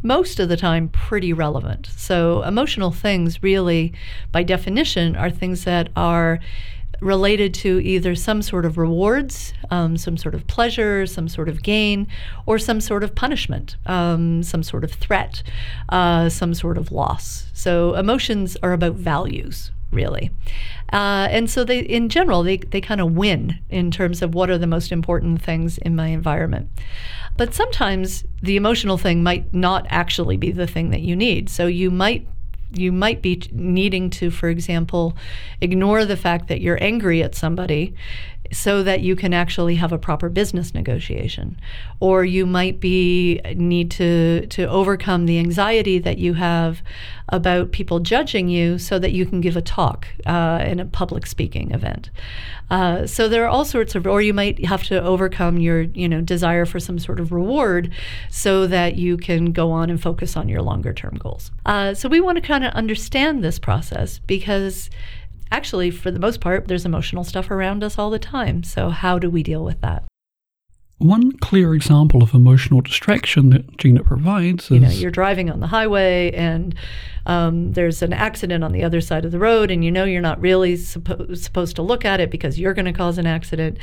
most 0.02 0.40
of 0.40 0.48
the 0.48 0.56
time 0.56 0.88
pretty 0.88 1.32
relevant. 1.32 1.88
So, 1.96 2.42
emotional 2.42 2.90
things, 2.90 3.42
really, 3.42 3.92
by 4.32 4.42
definition, 4.42 5.14
are 5.14 5.30
things 5.30 5.64
that 5.64 5.90
are 5.94 6.40
related 7.02 7.52
to 7.52 7.80
either 7.80 8.14
some 8.14 8.40
sort 8.42 8.64
of 8.64 8.78
rewards, 8.78 9.52
um, 9.70 9.96
some 9.96 10.16
sort 10.16 10.34
of 10.34 10.46
pleasure, 10.46 11.04
some 11.06 11.28
sort 11.28 11.48
of 11.48 11.62
gain, 11.62 12.06
or 12.46 12.58
some 12.58 12.80
sort 12.80 13.02
of 13.02 13.14
punishment, 13.14 13.76
um, 13.86 14.42
some 14.42 14.62
sort 14.62 14.84
of 14.84 14.92
threat, 14.92 15.42
uh, 15.88 16.28
some 16.28 16.54
sort 16.54 16.78
of 16.78 16.92
loss. 16.92 17.46
So 17.52 17.94
emotions 17.94 18.56
are 18.62 18.72
about 18.72 18.94
values, 18.94 19.72
really. 19.90 20.30
Uh, 20.92 21.26
and 21.30 21.50
so 21.50 21.64
they, 21.64 21.80
in 21.80 22.08
general, 22.08 22.42
they, 22.42 22.58
they 22.58 22.80
kind 22.80 23.00
of 23.00 23.12
win 23.12 23.58
in 23.68 23.90
terms 23.90 24.22
of 24.22 24.34
what 24.34 24.50
are 24.50 24.58
the 24.58 24.66
most 24.66 24.92
important 24.92 25.42
things 25.42 25.78
in 25.78 25.96
my 25.96 26.08
environment. 26.08 26.68
But 27.36 27.54
sometimes 27.54 28.24
the 28.42 28.56
emotional 28.56 28.98
thing 28.98 29.22
might 29.22 29.52
not 29.52 29.86
actually 29.88 30.36
be 30.36 30.52
the 30.52 30.66
thing 30.66 30.90
that 30.90 31.00
you 31.00 31.16
need. 31.16 31.48
So 31.48 31.66
you 31.66 31.90
might 31.90 32.26
you 32.74 32.92
might 32.92 33.22
be 33.22 33.42
needing 33.52 34.10
to, 34.10 34.30
for 34.30 34.48
example, 34.48 35.16
ignore 35.60 36.04
the 36.04 36.16
fact 36.16 36.48
that 36.48 36.60
you're 36.60 36.82
angry 36.82 37.22
at 37.22 37.34
somebody 37.34 37.94
so 38.52 38.82
that 38.82 39.00
you 39.00 39.16
can 39.16 39.32
actually 39.32 39.76
have 39.76 39.92
a 39.92 39.98
proper 39.98 40.28
business 40.28 40.74
negotiation. 40.74 41.58
Or 42.00 42.24
you 42.24 42.46
might 42.46 42.80
be 42.80 43.40
need 43.56 43.90
to 43.92 44.46
to 44.46 44.68
overcome 44.68 45.26
the 45.26 45.38
anxiety 45.38 45.98
that 45.98 46.18
you 46.18 46.34
have 46.34 46.82
about 47.28 47.72
people 47.72 47.98
judging 48.00 48.48
you 48.48 48.78
so 48.78 48.98
that 48.98 49.12
you 49.12 49.24
can 49.24 49.40
give 49.40 49.56
a 49.56 49.62
talk 49.62 50.06
uh, 50.26 50.62
in 50.66 50.78
a 50.78 50.84
public 50.84 51.26
speaking 51.26 51.70
event. 51.70 52.10
Uh, 52.70 53.06
so 53.06 53.28
there 53.28 53.44
are 53.44 53.48
all 53.48 53.64
sorts 53.64 53.94
of 53.94 54.06
or 54.06 54.22
you 54.22 54.34
might 54.34 54.64
have 54.64 54.82
to 54.84 55.02
overcome 55.02 55.58
your 55.58 55.82
you 55.82 56.08
know 56.08 56.20
desire 56.20 56.66
for 56.66 56.80
some 56.80 56.98
sort 56.98 57.20
of 57.20 57.32
reward 57.32 57.90
so 58.30 58.66
that 58.66 58.96
you 58.96 59.16
can 59.16 59.52
go 59.52 59.70
on 59.70 59.90
and 59.90 60.00
focus 60.00 60.36
on 60.36 60.48
your 60.48 60.62
longer 60.62 60.92
term 60.92 61.16
goals. 61.18 61.50
Uh, 61.66 61.94
so 61.94 62.08
we 62.08 62.20
want 62.20 62.36
to 62.36 62.42
kind 62.42 62.64
of 62.64 62.72
understand 62.72 63.42
this 63.42 63.58
process 63.58 64.18
because 64.26 64.90
actually, 65.52 65.90
for 65.90 66.10
the 66.10 66.18
most 66.18 66.40
part, 66.40 66.66
there's 66.66 66.84
emotional 66.84 67.22
stuff 67.22 67.50
around 67.50 67.84
us 67.84 67.98
all 67.98 68.10
the 68.10 68.18
time. 68.18 68.64
So, 68.64 68.88
how 68.88 69.18
do 69.18 69.30
we 69.30 69.42
deal 69.42 69.64
with 69.64 69.80
that? 69.82 70.04
One 70.98 71.32
clear 71.32 71.74
example 71.74 72.22
of 72.22 72.32
emotional 72.32 72.80
distraction 72.80 73.50
that 73.50 73.76
Gina 73.76 74.04
provides 74.04 74.66
is 74.66 74.70
you 74.70 74.78
know 74.78 74.88
you're 74.88 75.10
driving 75.10 75.50
on 75.50 75.58
the 75.58 75.66
highway 75.66 76.30
and 76.30 76.76
um, 77.26 77.72
there's 77.72 78.02
an 78.02 78.12
accident 78.12 78.62
on 78.62 78.70
the 78.70 78.84
other 78.84 79.00
side 79.00 79.24
of 79.24 79.32
the 79.32 79.38
road 79.40 79.72
and 79.72 79.84
you 79.84 79.90
know 79.90 80.04
you're 80.04 80.22
not 80.22 80.40
really 80.40 80.74
suppo- 80.74 81.36
supposed 81.36 81.74
to 81.74 81.82
look 81.82 82.04
at 82.04 82.20
it 82.20 82.30
because 82.30 82.56
you're 82.56 82.72
going 82.72 82.84
to 82.86 82.92
cause 82.92 83.18
an 83.18 83.26
accident. 83.26 83.78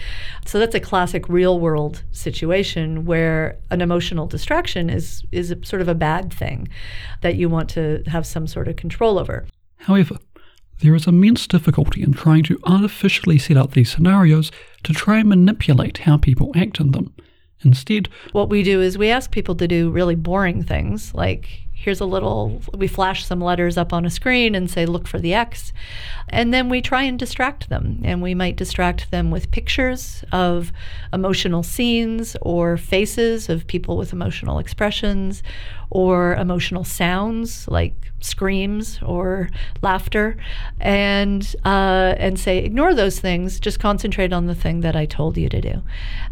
So 0.46 0.60
that's 0.60 0.76
a 0.76 0.80
classic 0.80 1.28
real 1.28 1.60
world 1.60 2.04
situation 2.12 3.06
where 3.06 3.58
an 3.70 3.82
emotional 3.82 4.26
distraction 4.26 4.90
is 4.90 5.26
is 5.34 5.52
a, 5.52 5.66
sort 5.66 5.82
of 5.82 5.90
a 5.90 5.96
bad 5.96 6.32
thing 6.32 6.70
that 7.20 7.36
you 7.36 7.50
want 7.50 7.70
to 7.72 8.02
have 8.08 8.26
some 8.26 8.48
sort 8.48 8.70
of 8.70 8.78
control 8.78 9.20
over. 9.20 9.46
However, 9.76 10.18
there 10.82 10.96
is 10.96 11.08
immense 11.08 11.48
difficulty 11.48 12.02
in 12.02 12.14
trying 12.14 12.44
to 12.44 12.60
artificially 12.66 13.38
set 13.38 13.58
up 13.58 13.74
these 13.74 13.92
scenarios 13.92 14.52
to 14.84 14.94
try 14.94 15.20
and 15.20 15.30
manipulate 15.30 16.00
how 16.00 16.18
people 16.18 16.52
act 16.56 16.80
in 16.80 16.92
them. 16.92 17.14
Instead, 17.62 18.08
what 18.32 18.50
we 18.50 18.64
do 18.64 18.82
is 18.82 18.98
we 18.98 19.10
ask 19.10 19.32
people 19.32 19.56
to 19.56 19.68
do 19.68 19.92
really 19.92 20.16
boring 20.16 20.64
things 20.64 21.14
like 21.14 21.70
here's 21.80 22.02
a 22.02 22.06
little 22.06 22.62
we 22.74 22.88
flash 22.88 23.26
some 23.26 23.40
letters 23.40 23.78
up 23.78 23.94
on 23.94 24.06
a 24.06 24.10
screen 24.10 24.54
and 24.54 24.70
say 24.70 24.86
look 24.86 25.08
for 25.08 25.18
the 25.18 25.34
x 25.34 25.72
and 26.28 26.54
then 26.54 26.68
we 26.68 26.82
try 26.82 27.04
and 27.04 27.18
distract 27.18 27.70
them 27.70 28.02
and 28.04 28.22
we 28.22 28.36
might 28.36 28.58
distract 28.58 29.10
them 29.12 29.32
with 29.32 29.50
pictures 29.52 30.24
of 30.34 30.74
emotional 31.14 31.64
scenes 31.64 32.36
or 32.42 32.76
faces 32.76 33.48
of 33.48 33.66
people 33.68 33.96
with 33.96 34.12
emotional 34.12 34.60
expressions 34.60 35.42
or 35.92 36.36
emotional 36.36 36.84
sounds 36.84 37.68
like 37.68 38.12
screams 38.22 39.00
or 39.02 39.50
laughter 39.82 40.38
and 40.80 41.56
uh, 41.66 42.14
and 42.18 42.40
say 42.40 42.60
ignore 42.60 42.94
those 42.94 43.20
things 43.20 43.60
just 43.60 43.80
concentrate 43.80 44.34
on 44.34 44.46
the 44.46 44.56
thing 44.56 44.82
that 44.82 44.96
i 44.96 45.06
told 45.06 45.38
you 45.38 45.48
to 45.48 45.62
do 45.62 45.82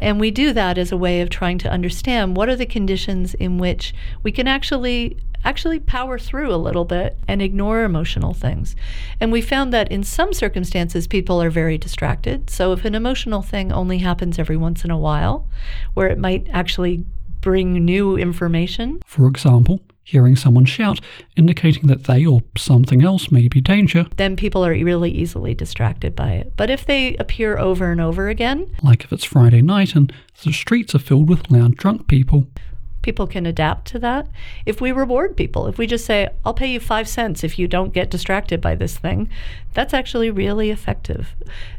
and 0.02 0.20
we 0.20 0.30
do 0.30 0.54
that 0.54 0.78
as 0.78 0.92
a 0.92 0.98
way 0.98 1.22
of 1.22 1.30
trying 1.30 1.58
to 1.58 1.70
understand 1.70 2.36
what 2.36 2.50
are 2.50 2.56
the 2.56 2.66
conditions 2.66 3.34
in 3.36 3.58
which 3.58 3.94
we 4.22 4.32
can 4.32 4.48
actually 4.48 5.18
actually 5.46 5.80
power 5.80 6.20
through 6.20 6.54
a 6.54 6.58
little 6.58 6.84
bit 6.84 7.18
and 7.28 7.42
ignore 7.42 7.84
emotional 7.84 8.34
things. 8.34 8.76
And 9.22 9.32
we 9.32 9.42
found 9.42 9.72
that 9.72 9.90
in 9.90 10.04
some 10.04 10.34
circumstances, 10.34 11.08
people 11.08 11.42
are 11.42 11.50
very 11.50 11.78
distracted. 11.78 12.50
So 12.50 12.74
if 12.74 12.84
an 12.84 12.96
emotional 12.96 13.42
thing 13.42 13.72
only 13.72 14.00
happens 14.00 14.40
every 14.40 14.58
once 14.58 14.84
in 14.84 14.92
a 14.92 14.98
while, 14.98 15.48
where 15.94 16.10
it 16.10 16.18
might 16.18 16.48
actually 16.52 17.06
bring 17.42 17.86
new 17.86 18.18
information. 18.18 19.02
For 19.06 19.28
example, 19.28 19.82
hearing 20.08 20.38
someone 20.38 20.64
shout, 20.64 21.02
indicating 21.36 21.88
that 21.88 22.06
they 22.06 22.26
or 22.26 22.42
something 22.58 23.04
else 23.04 23.30
may 23.30 23.50
be 23.50 23.60
danger. 23.60 24.06
Then 24.16 24.38
people 24.38 24.66
are 24.66 24.72
really 24.72 25.12
easily 25.12 25.54
distracted 25.54 26.16
by 26.16 26.32
it. 26.32 26.54
But 26.56 26.70
if 26.70 26.86
they 26.86 27.16
appear 27.18 27.58
over 27.58 27.92
and 27.92 28.00
over 28.00 28.30
again, 28.30 28.72
like 28.82 29.04
if 29.04 29.12
it's 29.12 29.26
Friday 29.26 29.62
night 29.62 29.96
and 29.96 30.14
the 30.46 30.54
streets 30.54 30.96
are 30.96 31.00
filled 31.00 31.28
with 31.30 31.52
loud 31.52 31.76
drunk 31.76 32.08
people, 32.08 32.48
people 33.08 33.26
can 33.26 33.46
adapt 33.46 33.88
to 33.88 33.98
that. 33.98 34.28
If 34.66 34.82
we 34.82 34.92
reward 34.92 35.38
people, 35.38 35.68
if 35.68 35.78
we 35.78 35.88
just 35.88 36.06
say, 36.06 36.28
I'll 36.44 36.54
pay 36.54 36.68
you 36.68 36.82
five 36.82 37.08
cents 37.08 37.42
if 37.42 37.58
you 37.58 37.66
don't 37.66 37.94
get 37.94 38.10
distracted 38.10 38.60
by 38.60 38.76
this 38.76 38.98
thing, 38.98 39.30
that's 39.74 39.94
actually 39.94 40.30
really 40.30 40.72
effective. 40.72 41.34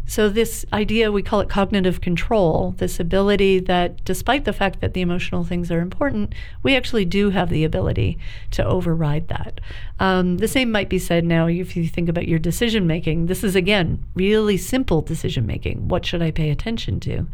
So, 0.07 0.31
this 0.31 0.65
idea, 0.73 1.13
we 1.13 1.23
call 1.23 1.41
it 1.41 1.51
cognitive 1.51 2.01
control, 2.01 2.75
this 2.79 2.99
ability 2.99 3.61
that 3.61 4.03
despite 4.07 4.47
the 4.47 4.55
fact 4.55 4.81
that 4.81 4.95
the 4.95 5.03
emotional 5.03 5.45
things 5.45 5.71
are 5.71 5.81
important, 5.81 6.35
we 6.63 6.75
actually 6.75 7.05
do 7.05 7.29
have 7.29 7.51
the 7.51 7.65
ability 7.65 8.17
to 8.53 8.65
override 8.65 9.29
that. 9.29 9.61
Um, 10.01 10.39
the 10.39 10.49
same 10.49 10.73
might 10.73 10.89
be 10.89 10.99
said 10.99 11.27
now 11.27 11.47
if 11.47 11.77
you 11.77 11.87
think 11.89 12.09
about 12.09 12.27
your 12.27 12.39
decision 12.39 12.87
making. 12.87 13.27
This 13.27 13.45
is, 13.45 13.55
again, 13.55 14.03
really 14.15 14.57
simple 14.57 15.03
decision 15.03 15.45
making. 15.45 15.89
What 15.89 16.07
should 16.07 16.23
I 16.23 16.31
pay 16.31 16.49
attention 16.49 17.01
to? 17.01 17.27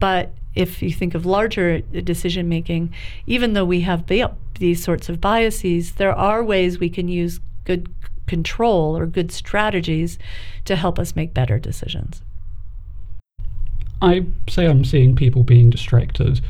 But 0.00 0.32
if 0.54 0.82
you 0.82 0.90
think 0.90 1.14
of 1.14 1.24
larger 1.24 1.80
decision 1.80 2.48
making, 2.48 2.92
even 3.26 3.52
though 3.52 3.64
we 3.64 3.82
have 3.82 4.06
these 4.06 4.82
sorts 4.82 5.08
of 5.08 5.20
biases, 5.20 5.92
there 5.92 6.14
are 6.14 6.42
ways 6.42 6.80
we 6.80 6.90
can 6.90 7.06
use 7.06 7.38
good 7.64 7.88
control 8.26 8.96
or 8.96 9.06
good 9.06 9.30
strategies 9.30 10.18
to 10.64 10.76
help 10.76 10.98
us 10.98 11.14
make 11.14 11.34
better 11.34 11.58
decisions. 11.58 12.22
I 14.02 14.26
say 14.48 14.66
I'm 14.66 14.84
seeing 14.84 15.14
people 15.14 15.42
being 15.42 15.70
distracted. 15.70 16.40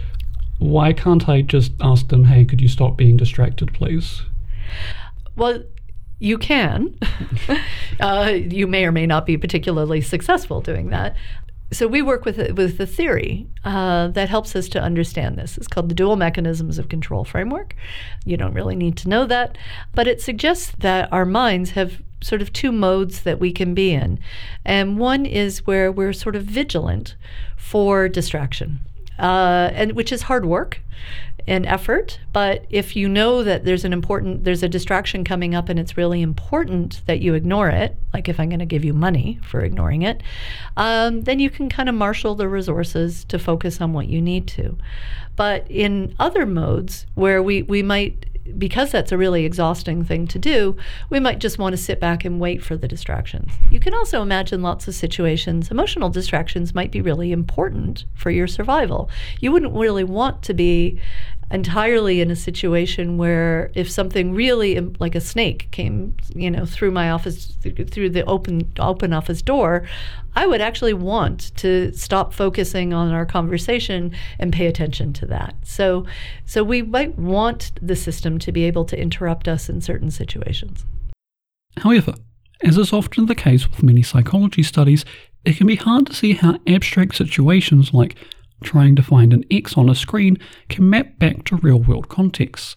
Why 0.59 0.92
can't 0.92 1.28
I 1.28 1.42
just 1.42 1.73
ask 1.80 2.09
them, 2.09 2.25
hey, 2.25 2.45
could 2.45 2.61
you 2.61 2.69
stop 2.69 2.97
being 2.97 3.16
distracted, 3.16 3.75
please? 3.75 4.23
Well, 5.37 5.62
you 6.19 6.38
can. 6.38 6.97
uh, 8.00 8.33
you 8.35 8.66
may 8.66 8.85
or 8.85 8.92
may 8.92 9.07
not 9.07 9.26
be 9.26 9.37
particularly 9.37 10.00
successful 10.00 10.61
doing 10.61 10.90
that. 10.90 11.16
So 11.73 11.87
we 11.87 12.03
work 12.03 12.25
with 12.25 12.39
with 12.53 12.81
a 12.81 12.87
theory 12.87 13.47
uh, 13.65 14.09
that 14.09 14.29
helps 14.29 14.57
us 14.57 14.69
to 14.71 14.81
understand 14.81 15.39
this. 15.39 15.57
It's 15.57 15.69
called 15.69 15.89
the 15.89 15.95
dual 15.95 16.17
mechanisms 16.17 16.79
of 16.79 16.89
control 16.89 17.25
framework. 17.25 17.77
You 18.25 18.37
don't 18.37 18.55
really 18.55 18.75
need 18.75 18.97
to 18.99 19.09
know 19.09 19.25
that, 19.27 19.57
but 19.95 20.09
it 20.09 20.21
suggests 20.21 20.73
that 20.79 21.12
our 21.12 21.25
minds 21.25 21.71
have 21.73 22.03
sort 22.23 22.43
of 22.43 22.53
two 22.53 22.73
modes 22.73 23.23
that 23.23 23.39
we 23.39 23.53
can 23.53 23.73
be 23.73 23.93
in, 23.93 24.19
and 24.65 24.99
one 24.99 25.25
is 25.25 25.67
where 25.67 25.93
we're 25.93 26.12
sort 26.12 26.37
of 26.37 26.45
vigilant 26.45 27.15
for 27.57 28.09
distraction, 28.09 28.81
uh, 29.19 29.71
and 29.73 29.93
which 29.93 30.12
is 30.12 30.23
hard 30.23 30.45
work 30.45 30.81
and 31.50 31.66
effort. 31.66 32.21
But 32.33 32.64
if 32.71 32.95
you 32.95 33.09
know 33.09 33.42
that 33.42 33.64
there's 33.64 33.85
an 33.85 33.92
important, 33.92 34.45
there's 34.45 34.62
a 34.62 34.69
distraction 34.69 35.25
coming 35.25 35.52
up 35.52 35.69
and 35.69 35.80
it's 35.80 35.97
really 35.97 36.23
important 36.23 37.02
that 37.07 37.21
you 37.21 37.35
ignore 37.35 37.69
it, 37.69 37.97
like 38.14 38.28
if 38.28 38.38
I'm 38.38 38.49
going 38.49 38.61
to 38.61 38.66
give 38.66 38.85
you 38.85 38.95
money 38.95 39.40
for 39.42 39.61
ignoring 39.61 40.02
it, 40.02 40.23
um, 40.76 41.23
then 41.23 41.40
you 41.40 41.50
can 41.50 41.69
kind 41.69 41.88
of 41.88 41.97
marshal 41.97 42.37
the 42.37 42.49
resources 42.49 43.25
to 43.25 43.38
focus 43.38 43.80
on 43.80 43.92
what 43.92 44.07
you 44.07 44.23
need 44.23 44.47
to. 44.49 44.78
But 45.35 45.69
in 45.69 46.14
other 46.21 46.47
modes 46.47 47.07
where 47.14 47.42
we, 47.42 47.62
we 47.62 47.83
might 47.83 48.26
because 48.59 48.90
that's 48.90 49.12
a 49.12 49.19
really 49.19 49.45
exhausting 49.45 50.04
thing 50.04 50.26
to 50.26 50.38
do, 50.38 50.76
we 51.09 51.21
might 51.21 51.38
just 51.38 51.59
want 51.59 51.73
to 51.73 51.76
sit 51.76 52.00
back 52.00 52.25
and 52.25 52.40
wait 52.40 52.62
for 52.62 52.76
the 52.76 52.88
distractions. 52.88 53.52
You 53.71 53.78
can 53.78 53.95
also 53.95 54.23
imagine 54.23 54.61
lots 54.61 54.88
of 54.88 54.95
situations, 54.95 55.71
emotional 55.71 56.11
distractions 56.11 56.75
might 56.75 56.90
be 56.90 57.00
really 57.00 57.30
important 57.30 58.07
for 58.14 58.30
your 58.30 58.49
survival. 58.49 59.09
You 59.40 59.52
wouldn't 59.52 59.75
really 59.75 60.04
want 60.04 60.42
to 60.42 60.54
be 60.54 60.99
entirely 61.50 62.21
in 62.21 62.30
a 62.30 62.37
situation 62.37 63.19
where 63.19 63.71
if 63.75 63.90
something 63.90 64.33
really 64.33 64.78
like 65.00 65.14
a 65.14 65.21
snake 65.21 65.69
came 65.73 66.14
you 66.35 66.50
know 66.50 66.64
through 66.64 66.90
my 66.90 67.11
office 67.11 67.57
through 67.62 68.09
the 68.11 68.25
open 68.26 68.73
open 68.78 69.12
office 69.12 69.42
door 69.42 69.85
i 70.37 70.47
would 70.47 70.61
actually 70.61 70.95
want 70.95 71.54
to 71.57 71.92
stop 71.92 72.33
focusing 72.33 72.95
on 72.95 73.11
our 73.12 73.26
conversation 73.26 74.12
and 74.38 74.52
pay 74.52 74.66
attention 74.66 75.12
to 75.14 75.26
that. 75.26 75.54
So 75.62 76.07
so 76.45 76.64
we 76.64 76.83
might 76.83 77.19
want 77.19 77.73
the 77.80 77.97
system 77.97 78.38
to 78.40 78.52
be 78.52 78.64
able 78.64 78.85
to 78.87 79.00
interrupt 79.00 79.49
us 79.49 79.69
in 79.69 79.80
certain 79.80 80.11
situations. 80.11 80.85
However 81.78 82.14
as 82.62 82.76
is 82.76 82.92
often 82.92 83.26
the 83.26 83.35
case 83.35 83.69
with 83.71 83.83
many 83.83 84.02
psychology 84.02 84.62
studies 84.62 85.04
it 85.45 85.57
can 85.57 85.66
be 85.66 85.76
hard 85.76 86.07
to 86.07 86.12
see 86.12 86.35
how 86.35 86.59
abstract 86.66 87.14
situations 87.16 87.95
like 87.95 88.16
trying 88.62 88.97
to 88.97 89.02
find 89.02 89.33
an 89.33 89.45
X 89.50 89.76
on 89.76 89.88
a 89.88 89.95
screen 89.95 90.38
can 90.69 90.88
map 90.88 91.19
back 91.19 91.45
to 91.45 91.57
real 91.57 91.81
world 91.81 92.09
contexts. 92.09 92.76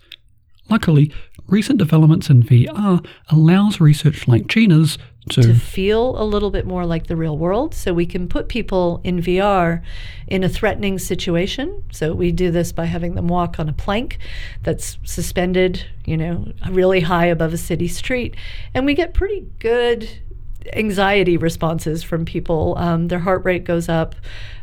Luckily, 0.70 1.12
recent 1.48 1.78
developments 1.78 2.30
in 2.30 2.44
VR 2.44 3.06
allows 3.30 3.80
research 3.82 4.28
like 4.28 4.48
Gina's 4.48 4.98
to, 5.30 5.42
to 5.42 5.56
feel 5.56 6.22
a 6.22 6.26
little 6.26 6.52
bit 6.52 6.66
more 6.66 6.86
like 6.86 7.08
the 7.08 7.16
real 7.16 7.38
world. 7.38 7.74
So 7.74 7.94
we 7.94 8.06
can 8.06 8.28
put 8.28 8.50
people 8.50 9.00
in 9.04 9.22
VR 9.22 9.82
in 10.28 10.44
a 10.44 10.50
threatening 10.50 11.00
situation. 11.00 11.84
So 11.92 12.14
we 12.14 12.32
do 12.32 12.52
this 12.52 12.72
by 12.72 12.86
having 12.86 13.16
them 13.16 13.28
walk 13.28 13.60
on 13.60 13.70
a 13.70 13.74
plank 13.74 14.18
that's 14.64 14.98
suspended, 15.04 15.86
you 16.06 16.18
know, 16.18 16.52
really 16.70 17.02
high 17.02 17.28
above 17.28 17.54
a 17.54 17.58
city 17.58 17.88
street. 17.88 18.36
And 18.74 18.86
we 18.86 18.94
get 18.94 19.14
pretty 19.14 19.48
good 19.60 20.10
anxiety 20.74 21.38
responses 21.38 22.04
from 22.04 22.26
people. 22.26 22.76
Um, 22.78 23.08
their 23.08 23.20
heart 23.20 23.44
rate 23.46 23.64
goes 23.64 23.90
up. 23.90 24.16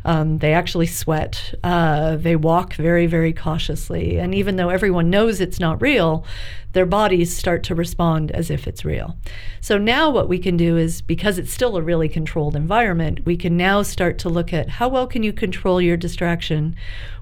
Um, 0.03 0.39
they 0.39 0.53
actually 0.53 0.87
sweat. 0.87 1.53
Uh, 1.63 2.15
they 2.15 2.35
walk 2.35 2.73
very, 2.73 3.05
very 3.05 3.33
cautiously. 3.33 4.17
And 4.17 4.33
even 4.33 4.55
though 4.55 4.69
everyone 4.69 5.09
knows 5.09 5.39
it's 5.39 5.59
not 5.59 5.81
real, 5.81 6.25
their 6.73 6.85
bodies 6.85 7.35
start 7.35 7.63
to 7.63 7.75
respond 7.75 8.31
as 8.31 8.49
if 8.49 8.67
it's 8.67 8.85
real. 8.85 9.17
So 9.59 9.77
now 9.77 10.09
what 10.09 10.29
we 10.29 10.39
can 10.39 10.57
do 10.57 10.77
is 10.77 11.01
because 11.01 11.37
it's 11.37 11.53
still 11.53 11.77
a 11.77 11.81
really 11.81 12.09
controlled 12.09 12.55
environment, 12.55 13.25
we 13.25 13.37
can 13.37 13.57
now 13.57 13.81
start 13.81 14.17
to 14.19 14.29
look 14.29 14.53
at 14.53 14.69
how 14.69 14.87
well 14.87 15.07
can 15.07 15.23
you 15.23 15.33
control 15.33 15.81
your 15.81 15.97
distraction 15.97 16.75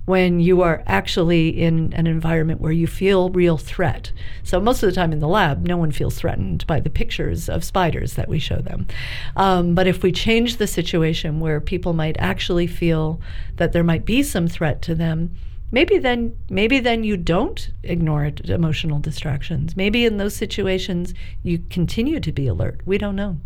when 0.05 0.39
you 0.39 0.63
are 0.63 0.81
actually 0.87 1.49
in 1.49 1.93
an 1.93 2.07
environment 2.07 2.59
where 2.59 2.71
you 2.71 2.87
feel 2.87 3.29
real 3.29 3.57
threat. 3.57 4.11
So 4.41 4.59
most 4.59 4.81
of 4.81 4.89
the 4.89 4.95
time 4.95 5.13
in 5.13 5.19
the 5.19 5.27
lab, 5.27 5.67
no 5.67 5.77
one 5.77 5.91
feels 5.91 6.15
threatened 6.15 6.65
by 6.65 6.79
the 6.79 6.89
pictures 6.89 7.47
of 7.47 7.63
spiders 7.63 8.13
that 8.15 8.27
we 8.27 8.39
show 8.39 8.57
them. 8.57 8.87
Um, 9.35 9.75
but 9.75 9.85
if 9.85 10.01
we 10.01 10.11
change 10.11 10.57
the 10.57 10.65
situation 10.65 11.39
where 11.39 11.61
people 11.61 11.93
might 11.93 12.15
actually 12.17 12.65
feel 12.65 13.21
that 13.57 13.71
there 13.71 13.83
might 13.83 14.03
be 14.03 14.23
some 14.23 14.47
threat 14.47 14.81
to 14.83 14.95
them, 14.95 15.35
maybe 15.71 15.97
then 15.97 16.35
maybe 16.49 16.79
then 16.79 17.03
you 17.03 17.17
don't 17.17 17.69
ignore 17.83 18.25
it, 18.25 18.49
emotional 18.49 18.99
distractions. 18.99 19.75
Maybe 19.75 20.05
in 20.05 20.17
those 20.17 20.35
situations 20.35 21.13
you 21.43 21.59
continue 21.69 22.19
to 22.19 22.31
be 22.31 22.47
alert. 22.47 22.81
We 22.85 22.97
don't 22.97 23.15
know. 23.15 23.37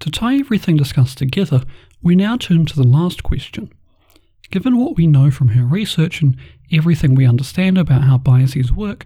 To 0.00 0.10
tie 0.10 0.38
everything 0.38 0.76
discussed 0.76 1.18
together, 1.18 1.62
we 2.02 2.16
now 2.16 2.36
turn 2.36 2.64
to 2.66 2.76
the 2.76 2.86
last 2.86 3.22
question. 3.22 3.72
Given 4.50 4.78
what 4.78 4.96
we 4.96 5.06
know 5.06 5.30
from 5.30 5.48
her 5.48 5.64
research 5.64 6.22
and 6.22 6.36
everything 6.72 7.14
we 7.14 7.26
understand 7.26 7.78
about 7.78 8.02
how 8.02 8.18
biases 8.18 8.72
work, 8.72 9.04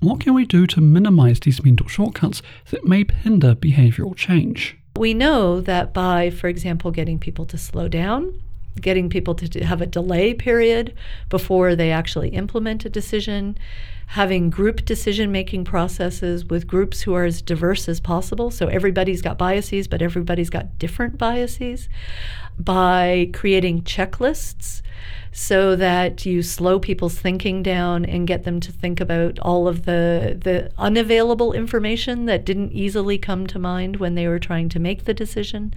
what 0.00 0.20
can 0.20 0.34
we 0.34 0.44
do 0.44 0.66
to 0.66 0.80
minimize 0.80 1.40
these 1.40 1.64
mental 1.64 1.88
shortcuts 1.88 2.42
that 2.70 2.84
may 2.84 3.06
hinder 3.22 3.54
behavioral 3.54 4.14
change? 4.14 4.76
We 4.96 5.14
know 5.14 5.60
that 5.62 5.92
by, 5.92 6.30
for 6.30 6.48
example, 6.48 6.90
getting 6.90 7.18
people 7.18 7.46
to 7.46 7.58
slow 7.58 7.88
down, 7.88 8.40
getting 8.80 9.08
people 9.08 9.34
to 9.34 9.64
have 9.64 9.80
a 9.80 9.86
delay 9.86 10.34
period 10.34 10.94
before 11.28 11.74
they 11.74 11.90
actually 11.90 12.30
implement 12.30 12.84
a 12.84 12.90
decision, 12.90 13.56
having 14.08 14.50
group 14.50 14.84
decision 14.84 15.32
making 15.32 15.64
processes 15.64 16.44
with 16.44 16.66
groups 16.66 17.02
who 17.02 17.14
are 17.14 17.24
as 17.24 17.42
diverse 17.42 17.88
as 17.88 18.00
possible. 18.00 18.50
So 18.50 18.68
everybody's 18.68 19.22
got 19.22 19.38
biases, 19.38 19.88
but 19.88 20.02
everybody's 20.02 20.50
got 20.50 20.78
different 20.78 21.18
biases. 21.18 21.88
By 22.58 23.30
creating 23.32 23.82
checklists 23.82 24.82
so 25.38 25.76
that 25.76 26.24
you 26.24 26.42
slow 26.42 26.80
people's 26.80 27.18
thinking 27.18 27.62
down 27.62 28.06
and 28.06 28.26
get 28.26 28.44
them 28.44 28.58
to 28.58 28.72
think 28.72 29.00
about 29.00 29.38
all 29.40 29.68
of 29.68 29.84
the 29.84 30.34
the 30.42 30.72
unavailable 30.78 31.52
information 31.52 32.24
that 32.24 32.46
didn't 32.46 32.72
easily 32.72 33.18
come 33.18 33.46
to 33.46 33.58
mind 33.58 33.96
when 33.96 34.14
they 34.14 34.26
were 34.26 34.38
trying 34.38 34.70
to 34.70 34.78
make 34.78 35.04
the 35.04 35.12
decision. 35.12 35.74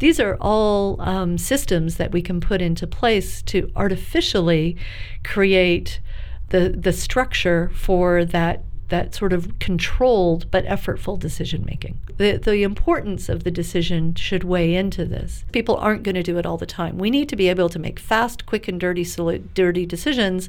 These 0.00 0.18
are 0.18 0.36
all 0.40 1.00
um, 1.00 1.38
systems 1.38 1.98
that 1.98 2.10
we 2.10 2.20
can 2.20 2.40
put 2.40 2.60
into 2.60 2.84
place 2.88 3.42
to 3.42 3.70
artificially 3.76 4.76
create 5.22 6.00
the 6.48 6.70
the 6.70 6.92
structure 6.92 7.70
for 7.74 8.24
that 8.24 8.64
that 8.88 9.14
sort 9.14 9.32
of 9.32 9.58
controlled 9.58 10.50
but 10.50 10.64
effortful 10.66 11.18
decision 11.18 11.64
making. 11.66 11.98
The, 12.16 12.36
the 12.36 12.62
importance 12.62 13.28
of 13.28 13.44
the 13.44 13.50
decision 13.50 14.14
should 14.14 14.44
weigh 14.44 14.74
into 14.74 15.04
this. 15.04 15.44
People 15.52 15.76
aren't 15.76 16.02
going 16.02 16.14
to 16.14 16.22
do 16.22 16.38
it 16.38 16.46
all 16.46 16.56
the 16.56 16.66
time. 16.66 16.98
We 16.98 17.10
need 17.10 17.28
to 17.30 17.36
be 17.36 17.48
able 17.48 17.68
to 17.68 17.78
make 17.78 17.98
fast, 17.98 18.46
quick, 18.46 18.68
and 18.68 18.80
dirty, 18.80 19.04
dirty 19.54 19.86
decisions 19.86 20.48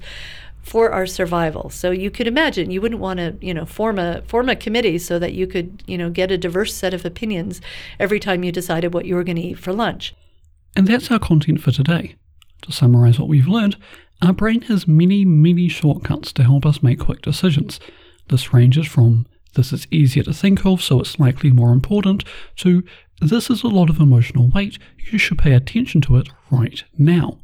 for 0.61 0.91
our 0.91 1.05
survival. 1.05 1.69
So 1.69 1.91
you 1.91 2.11
could 2.11 2.27
imagine 2.27 2.71
you 2.71 2.81
wouldn't 2.81 2.99
want 2.99 3.19
to, 3.19 3.37
you 3.41 3.53
know, 3.53 3.65
form 3.65 3.97
a 3.97 4.21
form 4.23 4.49
a 4.49 4.55
committee 4.55 4.97
so 4.97 5.17
that 5.17 5.33
you 5.33 5.47
could, 5.47 5.81
you 5.87 5.97
know, 5.97 6.09
get 6.09 6.29
a 6.29 6.37
diverse 6.37 6.73
set 6.73 6.93
of 6.93 7.05
opinions 7.05 7.61
every 7.99 8.19
time 8.19 8.43
you 8.43 8.51
decided 8.51 8.93
what 8.93 9.05
you 9.05 9.15
were 9.15 9.23
going 9.23 9.37
to 9.37 9.41
eat 9.41 9.59
for 9.59 9.71
lunch. 9.71 10.13
And 10.75 10.85
that's 10.85 11.09
our 11.09 11.19
content 11.19 11.61
for 11.61 11.71
today. 11.71 12.15
To 12.63 12.71
summarize 12.71 13.17
what 13.17 13.29
we've 13.29 13.47
learned, 13.47 13.77
our 14.21 14.33
brain 14.33 14.61
has 14.63 14.87
many, 14.87 15.23
many 15.23 15.69
shortcuts 15.69 16.33
to 16.33 16.43
help 16.43 16.65
us 16.65 16.83
make 16.83 16.99
quick 16.99 17.21
decisions. 17.21 17.79
This 18.29 18.53
ranges 18.53 18.87
from 18.87 19.25
this 19.53 19.73
is 19.73 19.87
easier 19.89 20.23
to 20.23 20.33
think 20.33 20.65
of, 20.65 20.81
so 20.81 20.99
it's 20.99 21.19
likely 21.19 21.51
more 21.51 21.71
important, 21.71 22.23
to 22.57 22.83
this 23.19 23.49
is 23.49 23.63
a 23.63 23.67
lot 23.67 23.89
of 23.89 23.99
emotional 23.99 24.49
weight, 24.49 24.77
you 25.11 25.17
should 25.17 25.39
pay 25.39 25.53
attention 25.53 26.01
to 26.01 26.17
it 26.17 26.29
right 26.51 26.83
now. 26.97 27.39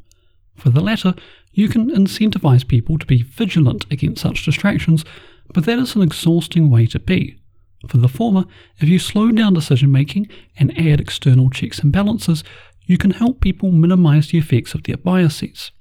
For 0.54 0.70
the 0.70 0.80
latter, 0.80 1.14
you 1.52 1.68
can 1.68 1.90
incentivize 1.90 2.66
people 2.66 2.98
to 2.98 3.06
be 3.06 3.22
vigilant 3.22 3.86
against 3.90 4.22
such 4.22 4.44
distractions, 4.44 5.04
but 5.52 5.64
that 5.64 5.78
is 5.78 5.96
an 5.96 6.02
exhausting 6.02 6.70
way 6.70 6.86
to 6.86 7.00
be. 7.00 7.38
For 7.88 7.96
the 7.96 8.08
former, 8.08 8.44
if 8.78 8.88
you 8.88 8.98
slow 8.98 9.32
down 9.32 9.54
decision 9.54 9.90
making 9.90 10.28
and 10.56 10.76
add 10.78 11.00
external 11.00 11.50
checks 11.50 11.80
and 11.80 11.92
balances, 11.92 12.44
you 12.86 12.96
can 12.96 13.10
help 13.10 13.40
people 13.40 13.72
minimize 13.72 14.28
the 14.28 14.38
effects 14.38 14.74
of 14.74 14.84
their 14.84 14.96
biases. 14.96 15.72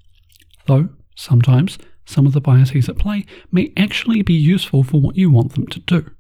Though, 0.66 0.90
sometimes, 1.16 1.78
some 2.06 2.26
of 2.26 2.34
the 2.34 2.42
biases 2.42 2.90
at 2.90 2.98
play 2.98 3.26
may 3.52 3.72
actually 3.78 4.22
be 4.22 4.34
useful 4.34 4.84
for 4.84 5.00
what 5.00 5.18
you 5.18 5.30
want 5.30 5.54
them 5.54 5.68
to 5.68 5.80
do. 5.80 6.12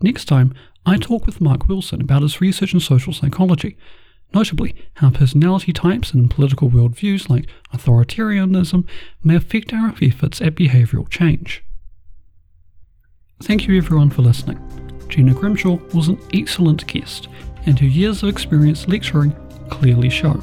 Next 0.00 0.26
time, 0.26 0.54
I 0.86 0.96
talk 0.96 1.26
with 1.26 1.40
Mark 1.40 1.68
Wilson 1.68 2.00
about 2.00 2.22
his 2.22 2.40
research 2.40 2.74
in 2.74 2.80
social 2.80 3.12
psychology, 3.12 3.76
notably 4.34 4.74
how 4.94 5.10
personality 5.10 5.72
types 5.72 6.12
and 6.12 6.30
political 6.30 6.68
worldviews 6.68 7.30
like 7.30 7.46
authoritarianism 7.72 8.86
may 9.22 9.36
affect 9.36 9.72
our 9.72 9.94
efforts 10.02 10.42
at 10.42 10.56
behavioural 10.56 11.08
change. 11.08 11.64
Thank 13.42 13.66
you 13.66 13.76
everyone 13.76 14.10
for 14.10 14.22
listening. 14.22 14.58
Gina 15.08 15.34
Grimshaw 15.34 15.76
was 15.94 16.08
an 16.08 16.18
excellent 16.32 16.86
guest, 16.86 17.28
and 17.66 17.78
her 17.78 17.86
years 17.86 18.22
of 18.22 18.28
experience 18.28 18.88
lecturing 18.88 19.34
clearly 19.70 20.10
show. 20.10 20.40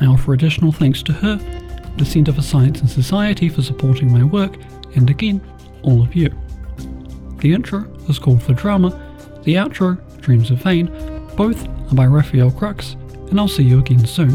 I 0.00 0.06
offer 0.06 0.32
additional 0.32 0.72
thanks 0.72 1.02
to 1.04 1.12
her 1.12 1.61
the 1.96 2.04
Centre 2.04 2.32
for 2.32 2.42
Science 2.42 2.80
and 2.80 2.90
Society 2.90 3.48
for 3.48 3.62
supporting 3.62 4.10
my 4.10 4.24
work, 4.24 4.56
and 4.94 5.08
again, 5.08 5.40
all 5.82 6.02
of 6.02 6.14
you. 6.14 6.32
The 7.38 7.52
intro 7.52 7.84
is 8.08 8.18
called 8.18 8.42
For 8.42 8.54
Drama, 8.54 8.90
the 9.44 9.54
outro 9.54 9.98
Dreams 10.20 10.50
of 10.50 10.58
Vain. 10.58 10.86
Both 11.36 11.66
are 11.66 11.94
by 11.94 12.06
Rafael 12.06 12.50
Krux, 12.50 12.94
and 13.30 13.40
I'll 13.40 13.48
see 13.48 13.64
you 13.64 13.78
again 13.80 14.06
soon. 14.06 14.30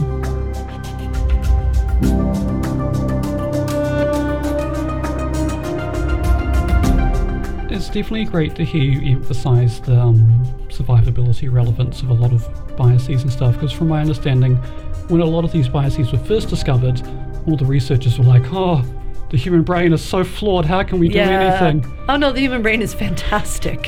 It's 7.70 7.88
definitely 7.88 8.26
great 8.26 8.56
to 8.56 8.65
hear 8.65 8.84
you 8.84 9.15
emphasize 9.15 9.80
the 9.82 9.98
um, 9.98 10.43
survivability 10.70 11.52
relevance 11.52 12.02
of 12.02 12.10
a 12.10 12.13
lot 12.13 12.34
of 12.34 12.76
biases 12.76 13.24
and 13.24 13.32
stuff, 13.32 13.54
because 13.54 13.72
from 13.72 13.88
my 13.88 14.02
understanding, 14.02 14.56
when 15.10 15.22
a 15.22 15.26
lot 15.26 15.46
of 15.46 15.52
these 15.52 15.70
biases 15.70 16.12
were 16.12 16.17
first 16.17 16.50
discovered, 16.50 17.02
all 17.47 17.55
the 17.55 17.65
researchers 17.65 18.19
were 18.19 18.25
like, 18.25 18.43
oh, 18.51 18.83
the 19.29 19.38
human 19.38 19.63
brain 19.63 19.93
is 19.93 20.03
so 20.03 20.23
flawed, 20.23 20.65
how 20.65 20.83
can 20.83 20.99
we 20.99 21.10
do 21.10 21.19
anything? 21.19 21.86
Oh 22.07 22.15
no, 22.17 22.31
the 22.31 22.39
human 22.41 22.62
brain 22.62 22.81
is 22.81 22.93
fantastic. 22.93 23.79